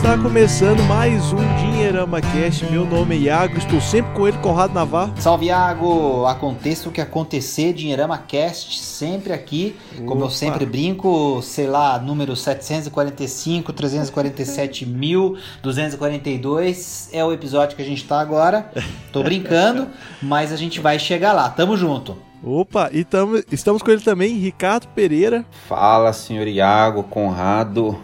Está 0.00 0.16
começando 0.16 0.82
mais 0.84 1.30
um 1.30 1.56
Dinheirama 1.58 2.22
Cast. 2.22 2.64
Meu 2.72 2.86
nome 2.86 3.16
é 3.16 3.18
Iago, 3.18 3.58
estou 3.58 3.82
sempre 3.82 4.10
com 4.14 4.26
ele, 4.26 4.38
Conrado 4.38 4.72
Navarro. 4.72 5.12
Salve 5.18 5.46
Iago! 5.48 6.24
Aconteça 6.24 6.88
o 6.88 6.92
que 6.92 7.02
acontecer, 7.02 7.74
Dinheirama 7.74 8.16
Cast, 8.16 8.80
sempre 8.80 9.34
aqui. 9.34 9.76
Como 10.06 10.24
eu 10.24 10.30
sempre 10.30 10.64
brinco, 10.64 11.42
sei 11.42 11.66
lá, 11.66 11.98
número 11.98 12.34
745, 12.34 13.74
347 13.74 14.86
mil, 14.86 15.36
242 15.62 17.10
é 17.12 17.22
o 17.22 17.30
episódio 17.30 17.76
que 17.76 17.82
a 17.82 17.86
gente 17.86 18.02
está 18.02 18.20
agora. 18.20 18.72
Tô 19.12 19.20
brincando, 19.22 19.86
mas 20.22 20.50
a 20.50 20.56
gente 20.56 20.80
vai 20.80 20.98
chegar 20.98 21.34
lá. 21.34 21.50
Tamo 21.50 21.76
junto. 21.76 22.16
Opa, 22.42 22.88
e 22.90 23.04
tamo, 23.04 23.42
estamos 23.52 23.82
com 23.82 23.90
ele 23.90 24.00
também, 24.00 24.38
Ricardo 24.38 24.88
Pereira. 24.88 25.44
Fala, 25.68 26.10
senhor 26.14 26.46
Iago, 26.46 27.02
Conrado, 27.02 28.00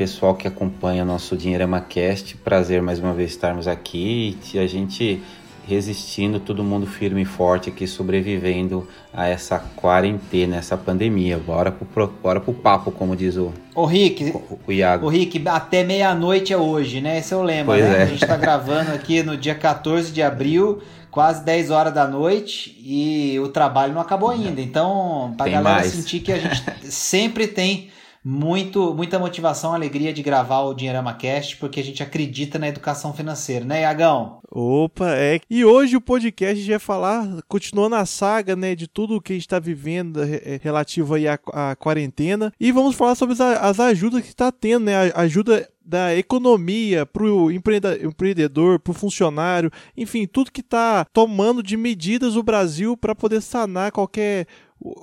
pessoal 0.00 0.34
que 0.34 0.48
acompanha 0.48 1.04
nosso 1.04 1.36
Dinheirama 1.36 1.78
Cast. 1.78 2.34
Prazer 2.38 2.80
mais 2.80 2.98
uma 2.98 3.12
vez 3.12 3.32
estarmos 3.32 3.68
aqui 3.68 4.38
e 4.54 4.58
a 4.58 4.66
gente 4.66 5.20
resistindo, 5.68 6.40
todo 6.40 6.64
mundo 6.64 6.86
firme 6.86 7.20
e 7.20 7.24
forte 7.26 7.68
aqui, 7.68 7.86
sobrevivendo 7.86 8.88
a 9.12 9.28
essa 9.28 9.58
quarentena, 9.76 10.56
essa 10.56 10.74
pandemia. 10.74 11.36
Bora 11.36 11.70
pro, 11.70 12.06
bora 12.22 12.40
pro 12.40 12.54
papo, 12.54 12.90
como 12.90 13.14
diz 13.14 13.36
o, 13.36 13.52
Ô 13.74 13.84
Rick, 13.84 14.30
o, 14.34 14.58
o 14.66 14.72
Iago. 14.72 15.04
Ô 15.04 15.10
Rick, 15.10 15.46
até 15.46 15.84
meia-noite 15.84 16.50
é 16.50 16.56
hoje, 16.56 17.02
né? 17.02 17.18
Esse 17.18 17.34
eu 17.34 17.42
lembro, 17.42 17.74
Pois 17.74 17.84
né? 17.84 17.98
é. 17.98 18.02
A 18.04 18.06
gente 18.06 18.26
tá 18.26 18.38
gravando 18.38 18.92
aqui 18.92 19.22
no 19.22 19.36
dia 19.36 19.54
14 19.54 20.12
de 20.12 20.22
abril, 20.22 20.80
quase 21.10 21.44
10 21.44 21.70
horas 21.70 21.92
da 21.92 22.08
noite, 22.08 22.74
e 22.82 23.38
o 23.38 23.48
trabalho 23.48 23.92
não 23.92 24.00
acabou 24.00 24.30
ainda. 24.30 24.62
Então, 24.62 25.34
pra 25.36 25.44
Tem 25.44 25.52
galera 25.52 25.80
mais. 25.80 25.92
sentir 25.92 26.20
que 26.20 26.32
a 26.32 26.38
gente 26.38 26.64
sempre 26.90 27.46
tem 27.46 27.90
muito, 28.24 28.94
muita 28.94 29.18
motivação, 29.18 29.72
alegria 29.72 30.12
de 30.12 30.22
gravar 30.22 30.60
o 30.60 30.74
Dinheirama 30.74 31.14
Cast, 31.14 31.56
porque 31.56 31.80
a 31.80 31.84
gente 31.84 32.02
acredita 32.02 32.58
na 32.58 32.68
educação 32.68 33.12
financeira, 33.12 33.64
né, 33.64 33.82
Iagão? 33.82 34.40
Opa, 34.50 35.10
é. 35.14 35.40
E 35.48 35.64
hoje 35.64 35.96
o 35.96 36.00
podcast 36.00 36.60
gente 36.60 36.70
vai 36.70 36.78
falar, 36.78 37.26
continuando 37.48 37.96
a 37.96 38.04
saga, 38.04 38.54
né, 38.54 38.74
de 38.74 38.86
tudo 38.86 39.20
que 39.20 39.32
a 39.32 39.36
gente 39.36 39.46
está 39.46 39.58
vivendo 39.58 40.22
é, 40.22 40.60
relativo 40.62 41.14
aí 41.14 41.26
à, 41.26 41.38
à 41.52 41.76
quarentena. 41.76 42.52
E 42.60 42.70
vamos 42.70 42.94
falar 42.94 43.14
sobre 43.14 43.34
as, 43.34 43.40
as 43.40 43.80
ajudas 43.80 44.22
que 44.22 44.28
está 44.28 44.52
tendo, 44.52 44.84
né, 44.86 45.10
a 45.14 45.20
ajuda 45.20 45.68
da 45.84 46.14
economia 46.14 47.04
para 47.04 47.24
o 47.24 47.50
empreendedor, 47.50 48.78
para 48.78 48.92
o 48.92 48.94
funcionário, 48.94 49.72
enfim, 49.96 50.24
tudo 50.24 50.52
que 50.52 50.60
está 50.60 51.04
tomando 51.12 51.64
de 51.64 51.76
medidas 51.76 52.36
o 52.36 52.44
Brasil 52.44 52.96
para 52.96 53.14
poder 53.14 53.40
sanar 53.40 53.90
qualquer 53.90 54.46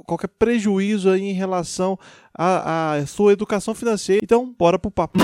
qualquer 0.05 0.27
prejuízo 0.27 1.09
aí 1.09 1.23
em 1.23 1.33
relação 1.33 1.97
à, 2.37 3.03
sua 3.05 3.33
educação 3.33 3.75
financeira. 3.75 4.21
Então, 4.23 4.53
bora 4.57 4.79
pro 4.79 4.91
papo. 4.91 5.19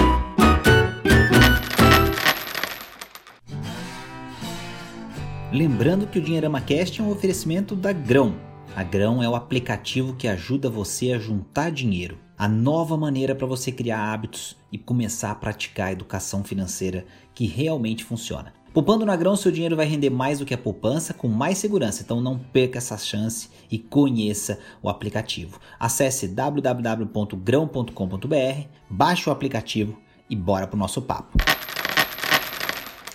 Lembrando 5.52 6.08
que 6.08 6.18
o 6.18 6.22
Dinheirama 6.22 6.62
Cast 6.62 7.00
é 7.00 7.04
um 7.04 7.12
oferecimento 7.12 7.76
da 7.76 7.94
Grão. 7.94 8.36
A 8.76 8.84
Grão 8.84 9.22
é 9.22 9.30
o 9.30 9.36
aplicativo 9.36 10.16
que 10.16 10.28
ajuda 10.28 10.68
você 10.68 11.12
a 11.12 11.20
juntar 11.20 11.70
dinheiro. 11.70 12.18
A 12.36 12.48
nova 12.48 12.98
maneira 12.98 13.36
para 13.36 13.46
você 13.46 13.72
criar 13.72 14.12
hábitos 14.12 14.58
e 14.72 14.80
começar 14.80 15.30
a 15.30 15.36
praticar 15.36 15.90
a 15.90 15.92
educação 15.92 16.44
financeira 16.44 17.06
que 17.36 17.46
realmente 17.46 18.04
funciona. 18.04 18.52
Poupando 18.74 19.06
na 19.06 19.16
Grão, 19.16 19.36
seu 19.36 19.52
dinheiro 19.52 19.76
vai 19.76 19.86
render 19.86 20.10
mais 20.10 20.40
do 20.40 20.48
que 20.48 20.54
a 20.54 20.58
poupança 20.58 21.14
com 21.14 21.28
mais 21.28 21.60
segurança, 21.60 22.02
então 22.02 22.20
não 22.20 22.40
perca 22.40 22.80
essa 22.80 22.98
chance 22.98 23.50
e 23.70 23.78
conheça 23.78 24.58
o 24.82 24.90
aplicativo. 24.90 25.60
Acesse 25.80 26.28
www.grão.com.br, 26.28 28.68
baixe 28.90 29.30
o 29.30 29.32
aplicativo 29.32 29.96
e 30.28 30.36
bora 30.36 30.66
pro 30.66 30.76
nosso 30.76 31.04
papo. 31.04 31.53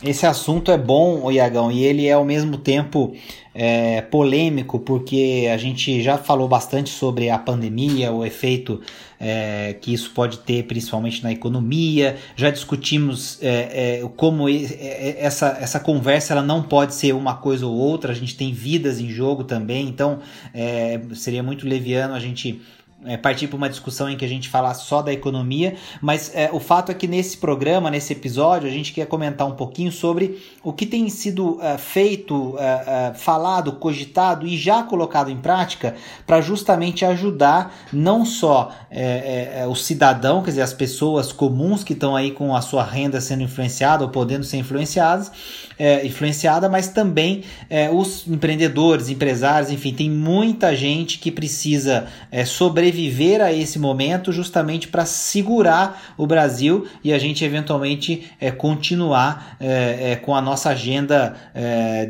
Esse 0.03 0.27
assunto 0.27 0.71
é 0.71 0.79
bom, 0.79 1.29
Iagão, 1.31 1.73
e 1.73 1.83
ele 1.85 2.07
é 2.07 2.13
ao 2.13 2.25
mesmo 2.25 2.57
tempo 2.57 3.17
é, 3.53 4.01
polêmico, 4.01 4.79
porque 4.79 5.49
a 5.53 5.57
gente 5.57 6.01
já 6.01 6.17
falou 6.17 6.47
bastante 6.47 6.89
sobre 6.89 7.29
a 7.29 7.37
pandemia, 7.37 8.13
o 8.13 8.25
efeito 8.25 8.81
é, 9.19 9.75
que 9.81 9.93
isso 9.93 10.13
pode 10.13 10.39
ter 10.39 10.63
principalmente 10.65 11.21
na 11.25 11.33
economia, 11.33 12.17
já 12.37 12.49
discutimos 12.49 13.43
é, 13.43 13.99
é, 14.03 14.09
como 14.17 14.49
e- 14.49 14.67
é, 14.67 15.17
essa, 15.19 15.59
essa 15.61 15.81
conversa 15.81 16.33
ela 16.33 16.43
não 16.45 16.63
pode 16.63 16.95
ser 16.95 17.13
uma 17.13 17.35
coisa 17.35 17.67
ou 17.67 17.75
outra, 17.75 18.13
a 18.13 18.15
gente 18.15 18.37
tem 18.37 18.53
vidas 18.53 19.01
em 19.01 19.09
jogo 19.11 19.43
também, 19.43 19.89
então 19.89 20.21
é, 20.55 21.01
seria 21.15 21.43
muito 21.43 21.67
leviano 21.67 22.15
a 22.15 22.21
gente 22.21 22.63
é, 23.05 23.17
partir 23.17 23.47
para 23.47 23.57
uma 23.57 23.69
discussão 23.69 24.11
em 24.11 24.17
que 24.17 24.25
a 24.25 24.29
gente 24.29 24.49
fala 24.49 24.75
só 24.75 25.01
da 25.01 25.13
economia, 25.13 25.77
mas 26.01 26.35
é, 26.35 26.51
o 26.53 26.59
fato 26.59 26.91
é 26.91 26.95
que 26.95 27.07
nesse 27.07 27.37
programa, 27.37 27.91
nesse 27.91 28.13
episódio, 28.13 28.69
a 28.69 28.73
gente 28.73 28.93
quer 28.93 29.07
comentar 29.07 29.47
um 29.47 29.53
pouquinho 29.53 29.93
sobre 29.93 30.43
o 30.65 30.73
que 30.73 30.85
tem 30.85 31.09
sido 31.09 31.59
é, 31.63 31.79
feito, 31.79 32.57
é, 32.59 33.11
é, 33.13 33.15
falado, 33.15 33.73
cogitado 33.73 34.47
e 34.47 34.57
já 34.57 34.83
colocado 34.83 35.31
em 35.31 35.37
prática 35.37 35.95
para 36.27 36.41
justamente 36.41 37.05
ajudar 37.05 37.73
não 37.93 38.25
só 38.25 38.73
é, 38.91 39.65
o 39.69 39.75
cidadão, 39.75 40.43
quer 40.43 40.51
dizer, 40.51 40.63
as 40.63 40.73
pessoas 40.73 41.31
comuns 41.33 41.85
que 41.85 41.93
estão 41.93 42.17
aí 42.17 42.33
com 42.33 42.55
a 42.55 42.61
sua 42.61 42.83
renda 42.83 43.21
sendo 43.21 43.43
influenciada 43.45 44.03
ou 44.05 44.11
podendo 44.11 44.45
ser 44.45 44.57
influenciadas, 44.57 45.31
é, 45.79 46.05
influenciada, 46.05 46.69
mas 46.69 46.89
também 46.89 47.45
é, 47.71 47.89
os 47.91 48.27
empreendedores, 48.27 49.09
empresários, 49.09 49.71
enfim, 49.71 49.93
tem 49.95 50.11
muita 50.11 50.75
gente 50.75 51.19
que 51.19 51.31
precisa 51.31 52.07
é, 52.31 52.45
sobreviver 52.45 53.41
a 53.41 53.53
esse 53.53 53.79
momento 53.79 54.33
justamente 54.33 54.89
para 54.89 55.07
segurar 55.07 56.15
o 56.17 56.27
Brasil 56.27 56.87
e 57.05 57.13
a 57.13 57.19
gente 57.19 57.45
eventualmente 57.45 58.31
é, 58.41 58.51
continuar 58.51 59.57
é, 59.61 60.13
é, 60.13 60.17
com 60.17 60.35
a 60.35 60.41
nossa 60.41 60.71
agenda 60.71 61.37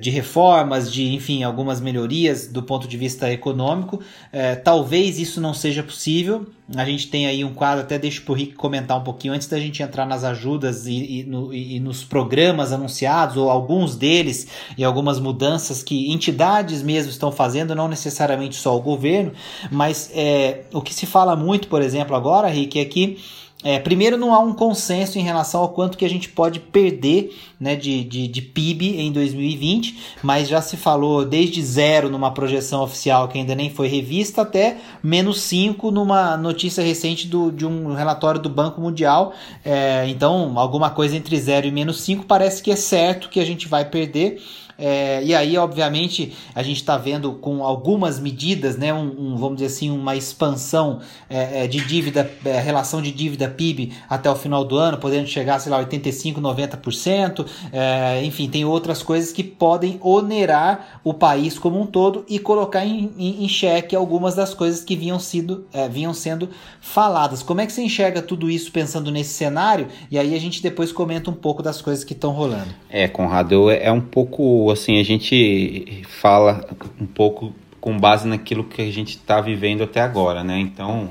de 0.00 0.10
reformas, 0.10 0.92
de 0.92 1.14
enfim, 1.14 1.42
algumas 1.42 1.80
melhorias 1.80 2.46
do 2.46 2.62
ponto 2.62 2.86
de 2.86 2.96
vista 2.96 3.30
econômico. 3.30 4.00
Talvez 4.62 5.18
isso 5.18 5.40
não 5.40 5.52
seja 5.54 5.82
possível. 5.82 6.46
A 6.76 6.84
gente 6.84 7.08
tem 7.08 7.26
aí 7.26 7.42
um 7.44 7.54
quadro, 7.54 7.82
até 7.82 7.98
deixo 7.98 8.22
para 8.22 8.32
o 8.32 8.34
Rick 8.34 8.52
comentar 8.54 8.98
um 8.98 9.02
pouquinho 9.02 9.32
antes 9.32 9.48
da 9.48 9.58
gente 9.58 9.82
entrar 9.82 10.04
nas 10.04 10.22
ajudas 10.22 10.86
e, 10.86 11.20
e, 11.20 11.24
no- 11.24 11.52
e- 11.54 11.80
nos 11.80 12.04
programas 12.04 12.72
anunciados, 12.74 13.38
ou 13.38 13.48
alguns 13.48 13.96
deles, 13.96 14.46
e 14.76 14.84
algumas 14.84 15.18
mudanças 15.18 15.82
que 15.82 16.12
entidades 16.12 16.82
mesmo 16.82 17.10
estão 17.10 17.32
fazendo, 17.32 17.74
não 17.74 17.88
necessariamente 17.88 18.56
só 18.56 18.76
o 18.76 18.80
governo, 18.82 19.32
mas 19.70 20.10
é, 20.14 20.64
o 20.72 20.82
que 20.82 20.92
se 20.92 21.06
fala 21.06 21.34
muito, 21.34 21.68
por 21.68 21.80
exemplo, 21.80 22.14
agora, 22.14 22.48
Rick, 22.48 22.78
é 22.78 22.84
que 22.84 23.18
é, 23.64 23.76
primeiro, 23.80 24.16
não 24.16 24.32
há 24.32 24.38
um 24.38 24.52
consenso 24.52 25.18
em 25.18 25.22
relação 25.22 25.60
ao 25.60 25.70
quanto 25.70 25.98
que 25.98 26.04
a 26.04 26.08
gente 26.08 26.28
pode 26.28 26.60
perder 26.60 27.36
né, 27.58 27.74
de, 27.74 28.04
de, 28.04 28.28
de 28.28 28.40
PIB 28.40 29.00
em 29.00 29.10
2020, 29.10 29.98
mas 30.22 30.48
já 30.48 30.62
se 30.62 30.76
falou 30.76 31.24
desde 31.24 31.60
zero 31.60 32.08
numa 32.08 32.30
projeção 32.30 32.82
oficial 32.82 33.26
que 33.26 33.36
ainda 33.36 33.56
nem 33.56 33.68
foi 33.68 33.88
revista, 33.88 34.42
até 34.42 34.76
menos 35.02 35.40
5 35.40 35.90
numa 35.90 36.36
notícia 36.36 36.84
recente 36.84 37.26
do, 37.26 37.50
de 37.50 37.66
um 37.66 37.94
relatório 37.94 38.40
do 38.40 38.48
Banco 38.48 38.80
Mundial. 38.80 39.34
É, 39.64 40.06
então, 40.08 40.56
alguma 40.56 40.90
coisa 40.90 41.16
entre 41.16 41.36
zero 41.40 41.66
e 41.66 41.72
menos 41.72 42.00
5 42.02 42.26
parece 42.26 42.62
que 42.62 42.70
é 42.70 42.76
certo 42.76 43.28
que 43.28 43.40
a 43.40 43.44
gente 43.44 43.66
vai 43.66 43.84
perder. 43.84 44.40
É, 44.78 45.20
e 45.24 45.34
aí, 45.34 45.58
obviamente, 45.58 46.36
a 46.54 46.62
gente 46.62 46.76
está 46.76 46.96
vendo 46.96 47.32
com 47.32 47.64
algumas 47.64 48.20
medidas, 48.20 48.76
né, 48.76 48.94
um, 48.94 49.32
um, 49.32 49.36
vamos 49.36 49.56
dizer 49.56 49.66
assim, 49.66 49.90
uma 49.90 50.14
expansão 50.14 51.00
é, 51.28 51.64
é, 51.64 51.66
de 51.66 51.84
dívida, 51.84 52.30
é, 52.44 52.60
relação 52.60 53.02
de 53.02 53.10
dívida 53.10 53.48
PIB 53.48 53.92
até 54.08 54.30
o 54.30 54.36
final 54.36 54.64
do 54.64 54.76
ano, 54.76 54.96
podendo 54.96 55.26
chegar, 55.26 55.58
sei 55.58 55.72
lá, 55.72 55.84
85%, 55.84 56.36
90%. 56.36 57.46
É, 57.72 58.22
enfim, 58.22 58.48
tem 58.48 58.64
outras 58.64 59.02
coisas 59.02 59.32
que 59.32 59.42
podem 59.42 59.98
onerar 60.00 61.00
o 61.02 61.12
país 61.12 61.58
como 61.58 61.80
um 61.80 61.86
todo 61.86 62.24
e 62.28 62.38
colocar 62.38 62.86
em, 62.86 63.10
em, 63.18 63.44
em 63.44 63.48
xeque 63.48 63.96
algumas 63.96 64.36
das 64.36 64.54
coisas 64.54 64.84
que 64.84 64.94
vinham, 64.94 65.18
sido, 65.18 65.66
é, 65.72 65.88
vinham 65.88 66.14
sendo 66.14 66.50
faladas. 66.80 67.42
Como 67.42 67.60
é 67.60 67.66
que 67.66 67.72
você 67.72 67.82
enxerga 67.82 68.22
tudo 68.22 68.48
isso 68.48 68.70
pensando 68.70 69.10
nesse 69.10 69.34
cenário? 69.34 69.88
E 70.08 70.16
aí 70.16 70.36
a 70.36 70.40
gente 70.40 70.62
depois 70.62 70.92
comenta 70.92 71.28
um 71.28 71.34
pouco 71.34 71.64
das 71.64 71.82
coisas 71.82 72.04
que 72.04 72.12
estão 72.12 72.30
rolando. 72.30 72.68
É, 72.88 73.08
Conrado, 73.08 73.70
é 73.70 73.90
um 73.90 74.00
pouco 74.00 74.67
assim, 74.70 74.98
a 74.98 75.02
gente 75.02 76.02
fala 76.08 76.64
um 77.00 77.06
pouco 77.06 77.52
com 77.80 77.98
base 77.98 78.26
naquilo 78.26 78.64
que 78.64 78.82
a 78.82 78.90
gente 78.90 79.16
está 79.16 79.40
vivendo 79.40 79.82
até 79.82 80.00
agora, 80.00 80.42
né? 80.42 80.58
Então, 80.58 81.10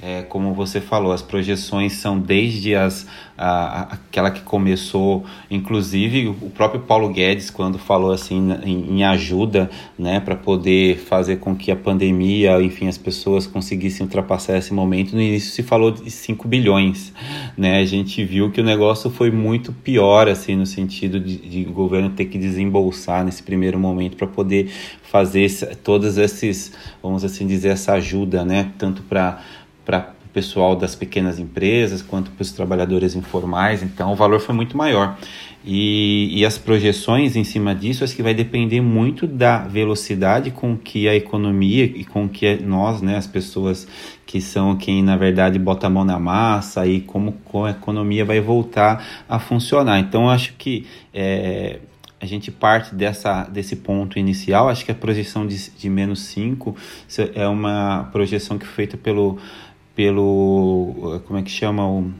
é, 0.00 0.22
como 0.22 0.52
você 0.52 0.80
falou, 0.80 1.12
as 1.12 1.22
projeções 1.22 1.94
são 1.94 2.18
desde 2.18 2.74
as, 2.74 3.06
a, 3.36 3.94
aquela 3.94 4.30
que 4.30 4.42
começou, 4.42 5.24
inclusive 5.50 6.28
o 6.28 6.50
próprio 6.50 6.82
Paulo 6.82 7.08
Guedes, 7.08 7.50
quando 7.50 7.78
falou 7.78 8.12
assim 8.12 8.52
em, 8.62 8.98
em 8.98 9.04
ajuda, 9.04 9.70
né, 9.98 10.20
para 10.20 10.36
poder 10.36 10.98
fazer 10.98 11.36
com 11.36 11.56
que 11.56 11.70
a 11.70 11.76
pandemia, 11.76 12.60
enfim, 12.62 12.88
as 12.88 12.98
pessoas 12.98 13.46
conseguissem 13.46 14.04
ultrapassar 14.04 14.58
esse 14.58 14.72
momento, 14.72 15.14
no 15.14 15.22
início 15.22 15.50
se 15.50 15.62
falou 15.62 15.90
de 15.90 16.10
5 16.10 16.46
bilhões, 16.46 17.12
né? 17.56 17.78
A 17.78 17.84
gente 17.84 18.24
viu 18.24 18.50
que 18.50 18.60
o 18.60 18.64
negócio 18.64 19.10
foi 19.10 19.30
muito 19.30 19.72
pior, 19.72 20.28
assim, 20.28 20.54
no 20.56 20.66
sentido 20.66 21.18
de, 21.18 21.36
de 21.36 21.68
o 21.68 21.72
governo 21.72 22.10
ter 22.10 22.26
que 22.26 22.38
desembolsar 22.38 23.24
nesse 23.24 23.42
primeiro 23.42 23.78
momento 23.78 24.16
para 24.16 24.26
poder 24.26 24.70
fazer 25.02 25.48
todos 25.82 26.18
esses, 26.18 26.72
vamos 27.02 27.24
assim 27.24 27.46
dizer, 27.46 27.68
essa 27.68 27.94
ajuda, 27.94 28.44
né? 28.44 28.72
Tanto 28.78 29.02
para 29.02 29.40
para 29.86 30.16
pessoal 30.36 30.76
das 30.76 30.94
pequenas 30.94 31.38
empresas 31.38 32.02
quanto 32.02 32.30
para 32.30 32.42
os 32.42 32.52
trabalhadores 32.52 33.14
informais, 33.14 33.82
então 33.82 34.12
o 34.12 34.14
valor 34.14 34.38
foi 34.38 34.54
muito 34.54 34.76
maior. 34.76 35.16
E, 35.64 36.28
e, 36.30 36.44
as 36.44 36.58
projeções 36.58 37.34
em 37.34 37.42
cima 37.42 37.74
disso, 37.74 38.04
acho 38.04 38.14
que 38.14 38.22
vai 38.22 38.34
depender 38.34 38.82
muito 38.82 39.26
da 39.26 39.58
velocidade 39.66 40.50
com 40.50 40.76
que 40.76 41.08
a 41.08 41.14
economia 41.16 41.84
e 41.84 42.04
com 42.04 42.28
que 42.28 42.56
nós, 42.62 43.00
né, 43.00 43.16
as 43.16 43.26
pessoas 43.26 43.88
que 44.26 44.40
são 44.40 44.76
quem 44.76 45.02
na 45.02 45.16
verdade 45.16 45.58
bota 45.58 45.86
a 45.86 45.90
mão 45.90 46.04
na 46.04 46.20
massa 46.20 46.86
e 46.86 47.00
como, 47.00 47.32
como 47.42 47.64
a 47.64 47.70
economia 47.70 48.24
vai 48.24 48.38
voltar 48.38 49.24
a 49.26 49.38
funcionar. 49.38 49.98
Então, 49.98 50.28
acho 50.28 50.52
que 50.58 50.86
é, 51.14 51.80
a 52.20 52.26
gente 52.26 52.50
parte 52.50 52.94
dessa, 52.94 53.44
desse 53.44 53.76
ponto 53.76 54.18
inicial. 54.18 54.68
Acho 54.68 54.84
que 54.84 54.90
a 54.90 54.94
projeção 54.94 55.46
de, 55.46 55.70
de 55.70 55.90
menos 55.90 56.20
5 56.20 56.76
é 57.34 57.46
uma 57.46 58.08
projeção 58.12 58.58
que 58.58 58.66
foi 58.66 58.74
feita 58.74 58.96
pelo, 58.96 59.38
pelo 59.96 61.20
como 61.26 61.40
é 61.40 61.42
que 61.42 61.50
chama 61.50 61.88
o 61.88 62.12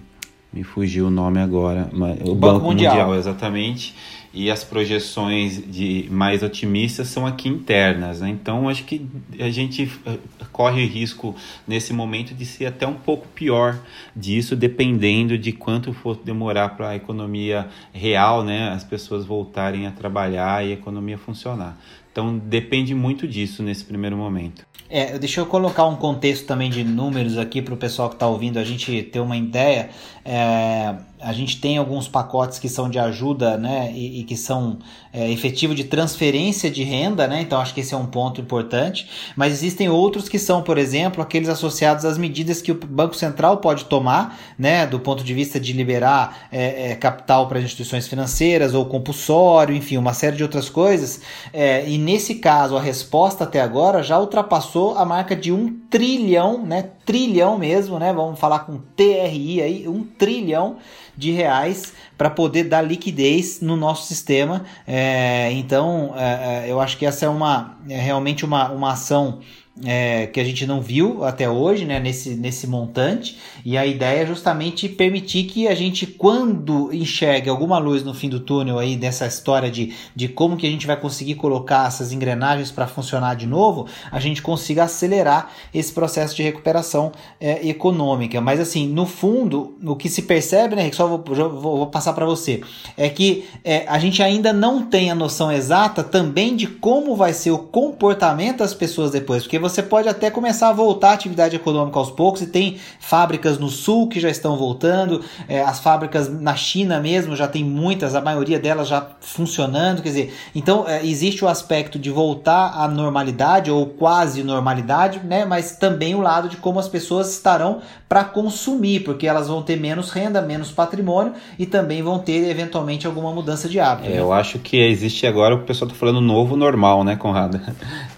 me 0.56 0.64
fugiu 0.64 1.08
o 1.08 1.10
nome 1.10 1.38
agora, 1.38 1.90
o 1.92 1.98
Banco, 1.98 2.34
Banco 2.34 2.64
Mundial. 2.64 2.94
Mundial. 2.94 3.14
exatamente. 3.14 3.94
E 4.32 4.50
as 4.50 4.64
projeções 4.64 5.62
de 5.70 6.08
mais 6.10 6.42
otimistas 6.42 7.08
são 7.08 7.26
aqui 7.26 7.48
internas, 7.48 8.20
né? 8.20 8.30
Então 8.30 8.68
acho 8.68 8.84
que 8.84 9.06
a 9.38 9.50
gente 9.50 9.90
eh, 10.06 10.18
corre 10.52 10.84
risco 10.86 11.34
nesse 11.66 11.92
momento 11.92 12.34
de 12.34 12.46
ser 12.46 12.66
até 12.66 12.86
um 12.86 12.94
pouco 12.94 13.26
pior 13.28 13.78
disso, 14.14 14.56
dependendo 14.56 15.36
de 15.36 15.52
quanto 15.52 15.92
for 15.92 16.16
demorar 16.16 16.70
para 16.70 16.90
a 16.90 16.96
economia 16.96 17.68
real, 17.92 18.42
né? 18.42 18.70
As 18.70 18.84
pessoas 18.84 19.26
voltarem 19.26 19.86
a 19.86 19.90
trabalhar 19.90 20.64
e 20.64 20.70
a 20.70 20.74
economia 20.74 21.18
funcionar. 21.18 21.78
Então 22.12 22.38
depende 22.38 22.94
muito 22.94 23.28
disso 23.28 23.62
nesse 23.62 23.84
primeiro 23.84 24.16
momento. 24.16 24.66
É, 24.88 25.18
deixa 25.18 25.40
eu 25.40 25.46
colocar 25.46 25.86
um 25.86 25.96
contexto 25.96 26.46
também 26.46 26.70
de 26.70 26.84
números 26.84 27.36
aqui 27.38 27.60
para 27.60 27.74
o 27.74 27.76
pessoal 27.76 28.08
que 28.08 28.14
está 28.14 28.26
ouvindo 28.26 28.58
a 28.58 28.64
gente 28.64 29.02
ter 29.02 29.20
uma 29.20 29.36
ideia. 29.36 29.90
É, 30.24 30.94
a 31.20 31.32
gente 31.32 31.60
tem 31.60 31.78
alguns 31.78 32.08
pacotes 32.08 32.58
que 32.58 32.68
são 32.68 32.90
de 32.90 32.98
ajuda 32.98 33.56
né, 33.56 33.90
e, 33.94 34.20
e 34.20 34.24
que 34.24 34.36
são 34.36 34.78
é, 35.12 35.30
efetivo 35.30 35.74
de 35.74 35.84
transferência 35.84 36.70
de 36.70 36.82
renda, 36.82 37.26
né? 37.26 37.40
Então 37.40 37.58
acho 37.58 37.72
que 37.72 37.80
esse 37.80 37.94
é 37.94 37.96
um 37.96 38.06
ponto 38.06 38.40
importante. 38.40 39.08
Mas 39.34 39.52
existem 39.52 39.88
outros 39.88 40.28
que 40.28 40.38
são, 40.38 40.62
por 40.62 40.76
exemplo, 40.76 41.22
aqueles 41.22 41.48
associados 41.48 42.04
às 42.04 42.18
medidas 42.18 42.60
que 42.60 42.70
o 42.70 42.74
Banco 42.74 43.16
Central 43.16 43.56
pode 43.58 43.86
tomar, 43.86 44.38
né? 44.58 44.86
Do 44.86 45.00
ponto 45.00 45.24
de 45.24 45.32
vista 45.32 45.58
de 45.58 45.72
liberar 45.72 46.48
é, 46.52 46.90
é, 46.90 46.94
capital 46.94 47.48
para 47.48 47.60
instituições 47.60 48.06
financeiras 48.06 48.74
ou 48.74 48.84
compulsório, 48.84 49.74
enfim, 49.74 49.96
uma 49.96 50.12
série 50.12 50.36
de 50.36 50.42
outras 50.42 50.68
coisas. 50.68 51.20
É, 51.52 51.88
e 51.88 51.96
nesse 51.96 52.34
caso, 52.34 52.76
a 52.76 52.80
resposta 52.80 53.44
até 53.44 53.60
agora 53.60 54.02
já 54.02 54.18
ultrapassou 54.18 54.98
a 54.98 55.04
marca 55.04 55.34
de 55.34 55.50
um 55.50 55.78
trilhão, 55.88 56.62
né? 56.62 56.90
Trilhão 57.06 57.56
mesmo, 57.56 57.98
né? 57.98 58.12
Vamos 58.12 58.38
falar 58.38 58.60
com 58.60 58.78
TRI 58.96 59.62
aí, 59.62 59.88
um 59.88 60.02
trilhão 60.02 60.76
de 61.16 61.30
reais 61.30 61.94
para 62.18 62.28
poder 62.28 62.64
dar 62.64 62.82
liquidez 62.82 63.60
no 63.60 63.76
nosso 63.76 64.06
sistema. 64.06 64.64
É, 64.86 65.50
então, 65.52 66.12
é, 66.16 66.66
é, 66.66 66.70
eu 66.70 66.80
acho 66.80 66.98
que 66.98 67.06
essa 67.06 67.24
é 67.24 67.28
uma 67.28 67.78
é 67.88 67.96
realmente 67.96 68.44
uma, 68.44 68.70
uma 68.72 68.92
ação 68.92 69.38
é, 69.84 70.26
que 70.26 70.40
a 70.40 70.44
gente 70.44 70.66
não 70.66 70.80
viu 70.80 71.24
até 71.24 71.48
hoje, 71.48 71.84
né, 71.84 72.00
nesse, 72.00 72.30
nesse 72.30 72.66
montante, 72.66 73.36
e 73.64 73.76
a 73.76 73.84
ideia 73.84 74.22
é 74.22 74.26
justamente 74.26 74.88
permitir 74.88 75.44
que 75.44 75.68
a 75.68 75.74
gente, 75.74 76.06
quando 76.06 76.92
enxergue 76.92 77.50
alguma 77.50 77.78
luz 77.78 78.02
no 78.02 78.14
fim 78.14 78.28
do 78.28 78.40
túnel 78.40 78.78
aí 78.78 78.96
dessa 78.96 79.26
história 79.26 79.70
de, 79.70 79.92
de 80.14 80.28
como 80.28 80.56
que 80.56 80.66
a 80.66 80.70
gente 80.70 80.86
vai 80.86 80.96
conseguir 80.98 81.34
colocar 81.34 81.86
essas 81.86 82.12
engrenagens 82.12 82.70
para 82.70 82.86
funcionar 82.86 83.34
de 83.36 83.46
novo, 83.46 83.86
a 84.10 84.18
gente 84.18 84.40
consiga 84.40 84.84
acelerar 84.84 85.52
esse 85.74 85.92
processo 85.92 86.34
de 86.34 86.42
recuperação 86.42 87.12
é, 87.40 87.66
econômica. 87.68 88.40
Mas 88.40 88.60
assim, 88.60 88.88
no 88.88 89.04
fundo, 89.04 89.76
o 89.84 89.94
que 89.94 90.08
se 90.08 90.22
percebe, 90.22 90.74
né, 90.74 90.90
só 90.92 91.06
vou, 91.06 91.22
vou, 91.22 91.60
vou 91.60 91.86
passar 91.88 92.12
para 92.14 92.24
você, 92.24 92.62
é 92.96 93.08
que 93.08 93.44
é, 93.62 93.84
a 93.88 93.98
gente 93.98 94.22
ainda 94.22 94.52
não 94.52 94.82
tem 94.82 95.10
a 95.10 95.14
noção 95.14 95.52
exata 95.52 96.02
também 96.02 96.56
de 96.56 96.66
como 96.66 97.14
vai 97.14 97.32
ser 97.32 97.50
o 97.50 97.58
comportamento 97.58 98.58
das 98.58 98.72
pessoas 98.72 99.10
depois, 99.10 99.42
porque 99.42 99.65
você 99.68 99.82
pode 99.82 100.08
até 100.08 100.30
começar 100.30 100.68
a 100.68 100.72
voltar 100.72 101.10
à 101.10 101.12
atividade 101.12 101.56
econômica 101.56 101.98
aos 101.98 102.10
poucos, 102.10 102.42
e 102.42 102.46
tem 102.46 102.78
fábricas 102.98 103.58
no 103.58 103.68
sul 103.68 104.08
que 104.08 104.20
já 104.20 104.28
estão 104.28 104.56
voltando, 104.56 105.24
é, 105.48 105.62
as 105.62 105.80
fábricas 105.80 106.28
na 106.28 106.54
China 106.54 107.00
mesmo 107.00 107.34
já 107.34 107.48
tem 107.48 107.64
muitas, 107.64 108.14
a 108.14 108.20
maioria 108.20 108.58
delas 108.58 108.88
já 108.88 109.06
funcionando, 109.20 110.02
quer 110.02 110.08
dizer, 110.08 110.34
então 110.54 110.84
é, 110.86 111.04
existe 111.04 111.44
o 111.44 111.48
aspecto 111.48 111.98
de 111.98 112.10
voltar 112.10 112.72
à 112.76 112.88
normalidade 112.88 113.70
ou 113.70 113.86
quase 113.86 114.42
normalidade, 114.42 115.20
né, 115.24 115.44
mas 115.44 115.72
também 115.72 116.14
o 116.14 116.20
lado 116.20 116.48
de 116.48 116.56
como 116.56 116.78
as 116.78 116.88
pessoas 116.88 117.32
estarão 117.32 117.80
para 118.08 118.24
consumir, 118.24 119.00
porque 119.00 119.26
elas 119.26 119.48
vão 119.48 119.62
ter 119.62 119.78
menos 119.78 120.10
renda, 120.10 120.40
menos 120.40 120.70
patrimônio 120.70 121.32
e 121.58 121.66
também 121.66 122.02
vão 122.02 122.18
ter 122.18 122.48
eventualmente 122.48 123.06
alguma 123.06 123.32
mudança 123.32 123.68
de 123.68 123.80
hábito. 123.80 124.08
É, 124.08 124.12
né? 124.12 124.20
Eu 124.20 124.32
acho 124.32 124.58
que 124.58 124.76
existe 124.76 125.26
agora 125.26 125.54
o 125.54 125.62
pessoal 125.62 125.88
está 125.88 125.98
falando 125.98 126.20
novo 126.20 126.56
normal, 126.56 127.02
né, 127.02 127.16
Conrado? 127.16 127.60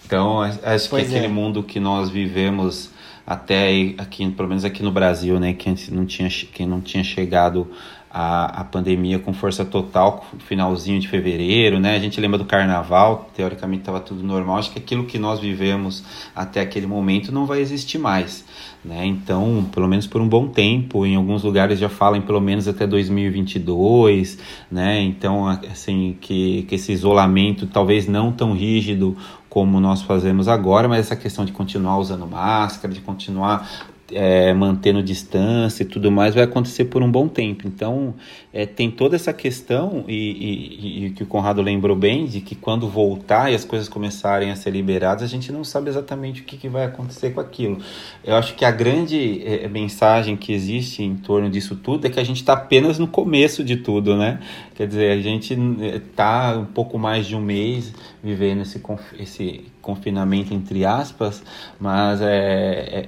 Então, 0.08 0.40
acho 0.40 0.88
pois 0.88 1.06
que 1.06 1.14
aquele 1.14 1.26
é. 1.26 1.28
mundo 1.28 1.62
que 1.62 1.78
nós 1.78 2.08
vivemos 2.08 2.88
até 3.26 3.94
aqui, 3.98 4.30
pelo 4.30 4.48
menos 4.48 4.64
aqui 4.64 4.82
no 4.82 4.90
Brasil, 4.90 5.38
né, 5.38 5.52
quem 5.52 5.74
não 5.90 6.06
tinha, 6.06 6.30
quem 6.30 6.66
não 6.66 6.80
tinha 6.80 7.04
chegado 7.04 7.70
a, 8.10 8.60
a 8.60 8.64
pandemia 8.64 9.18
com 9.18 9.32
força 9.32 9.64
total, 9.64 10.26
finalzinho 10.38 10.98
de 10.98 11.08
fevereiro, 11.08 11.78
né? 11.78 11.94
A 11.94 11.98
gente 11.98 12.20
lembra 12.20 12.38
do 12.38 12.44
carnaval, 12.44 13.30
teoricamente 13.34 13.82
estava 13.82 14.00
tudo 14.00 14.22
normal. 14.22 14.56
Acho 14.56 14.72
que 14.72 14.78
aquilo 14.78 15.04
que 15.04 15.18
nós 15.18 15.40
vivemos 15.40 16.02
até 16.34 16.60
aquele 16.60 16.86
momento 16.86 17.30
não 17.30 17.44
vai 17.44 17.60
existir 17.60 17.98
mais, 17.98 18.44
né? 18.84 19.04
Então, 19.04 19.68
pelo 19.72 19.86
menos 19.86 20.06
por 20.06 20.20
um 20.20 20.28
bom 20.28 20.48
tempo, 20.48 21.04
em 21.04 21.16
alguns 21.16 21.42
lugares 21.42 21.78
já 21.78 21.88
falam 21.88 22.20
pelo 22.22 22.40
menos 22.40 22.66
até 22.66 22.86
2022, 22.86 24.38
né? 24.70 25.02
Então, 25.02 25.46
assim, 25.46 26.16
que, 26.20 26.62
que 26.62 26.74
esse 26.76 26.92
isolamento 26.92 27.66
talvez 27.66 28.08
não 28.08 28.32
tão 28.32 28.54
rígido 28.54 29.16
como 29.48 29.80
nós 29.80 30.02
fazemos 30.02 30.48
agora, 30.48 30.88
mas 30.88 31.00
essa 31.00 31.16
questão 31.16 31.44
de 31.44 31.52
continuar 31.52 31.98
usando 31.98 32.26
máscara, 32.26 32.92
de 32.92 33.00
continuar 33.00 33.68
é, 34.12 34.52
mantendo 34.52 35.02
distância 35.02 35.82
e 35.82 35.86
tudo 35.86 36.10
mais 36.10 36.34
vai 36.34 36.44
acontecer 36.44 36.86
por 36.86 37.02
um 37.02 37.10
bom 37.10 37.28
tempo. 37.28 37.66
Então, 37.66 38.14
é, 38.52 38.66
tem 38.66 38.90
toda 38.90 39.16
essa 39.16 39.32
questão, 39.32 40.04
e, 40.08 40.14
e, 40.14 41.06
e, 41.06 41.10
que 41.10 41.22
o 41.22 41.26
Conrado 41.26 41.60
lembrou 41.62 41.96
bem, 41.96 42.26
de 42.26 42.40
que 42.40 42.54
quando 42.54 42.88
voltar 42.88 43.52
e 43.52 43.54
as 43.54 43.64
coisas 43.64 43.88
começarem 43.88 44.50
a 44.50 44.56
ser 44.56 44.70
liberadas, 44.70 45.22
a 45.22 45.26
gente 45.26 45.52
não 45.52 45.64
sabe 45.64 45.90
exatamente 45.90 46.42
o 46.42 46.44
que, 46.44 46.56
que 46.56 46.68
vai 46.68 46.84
acontecer 46.84 47.30
com 47.30 47.40
aquilo. 47.40 47.78
Eu 48.24 48.36
acho 48.36 48.54
que 48.54 48.64
a 48.64 48.70
grande 48.70 49.42
é, 49.44 49.68
mensagem 49.68 50.36
que 50.36 50.52
existe 50.52 51.02
em 51.02 51.16
torno 51.16 51.50
disso 51.50 51.76
tudo 51.76 52.06
é 52.06 52.10
que 52.10 52.20
a 52.20 52.24
gente 52.24 52.38
está 52.38 52.54
apenas 52.54 52.98
no 52.98 53.06
começo 53.06 53.62
de 53.62 53.76
tudo, 53.76 54.16
né? 54.16 54.40
Quer 54.78 54.86
dizer, 54.86 55.10
a 55.10 55.20
gente 55.20 55.58
está 55.82 56.56
um 56.56 56.64
pouco 56.64 57.00
mais 57.00 57.26
de 57.26 57.34
um 57.34 57.40
mês 57.40 57.92
vivendo 58.22 58.62
esse, 58.62 58.80
esse 59.18 59.64
confinamento 59.82 60.54
entre 60.54 60.84
aspas, 60.84 61.42
mas 61.80 62.20
é, 62.20 62.26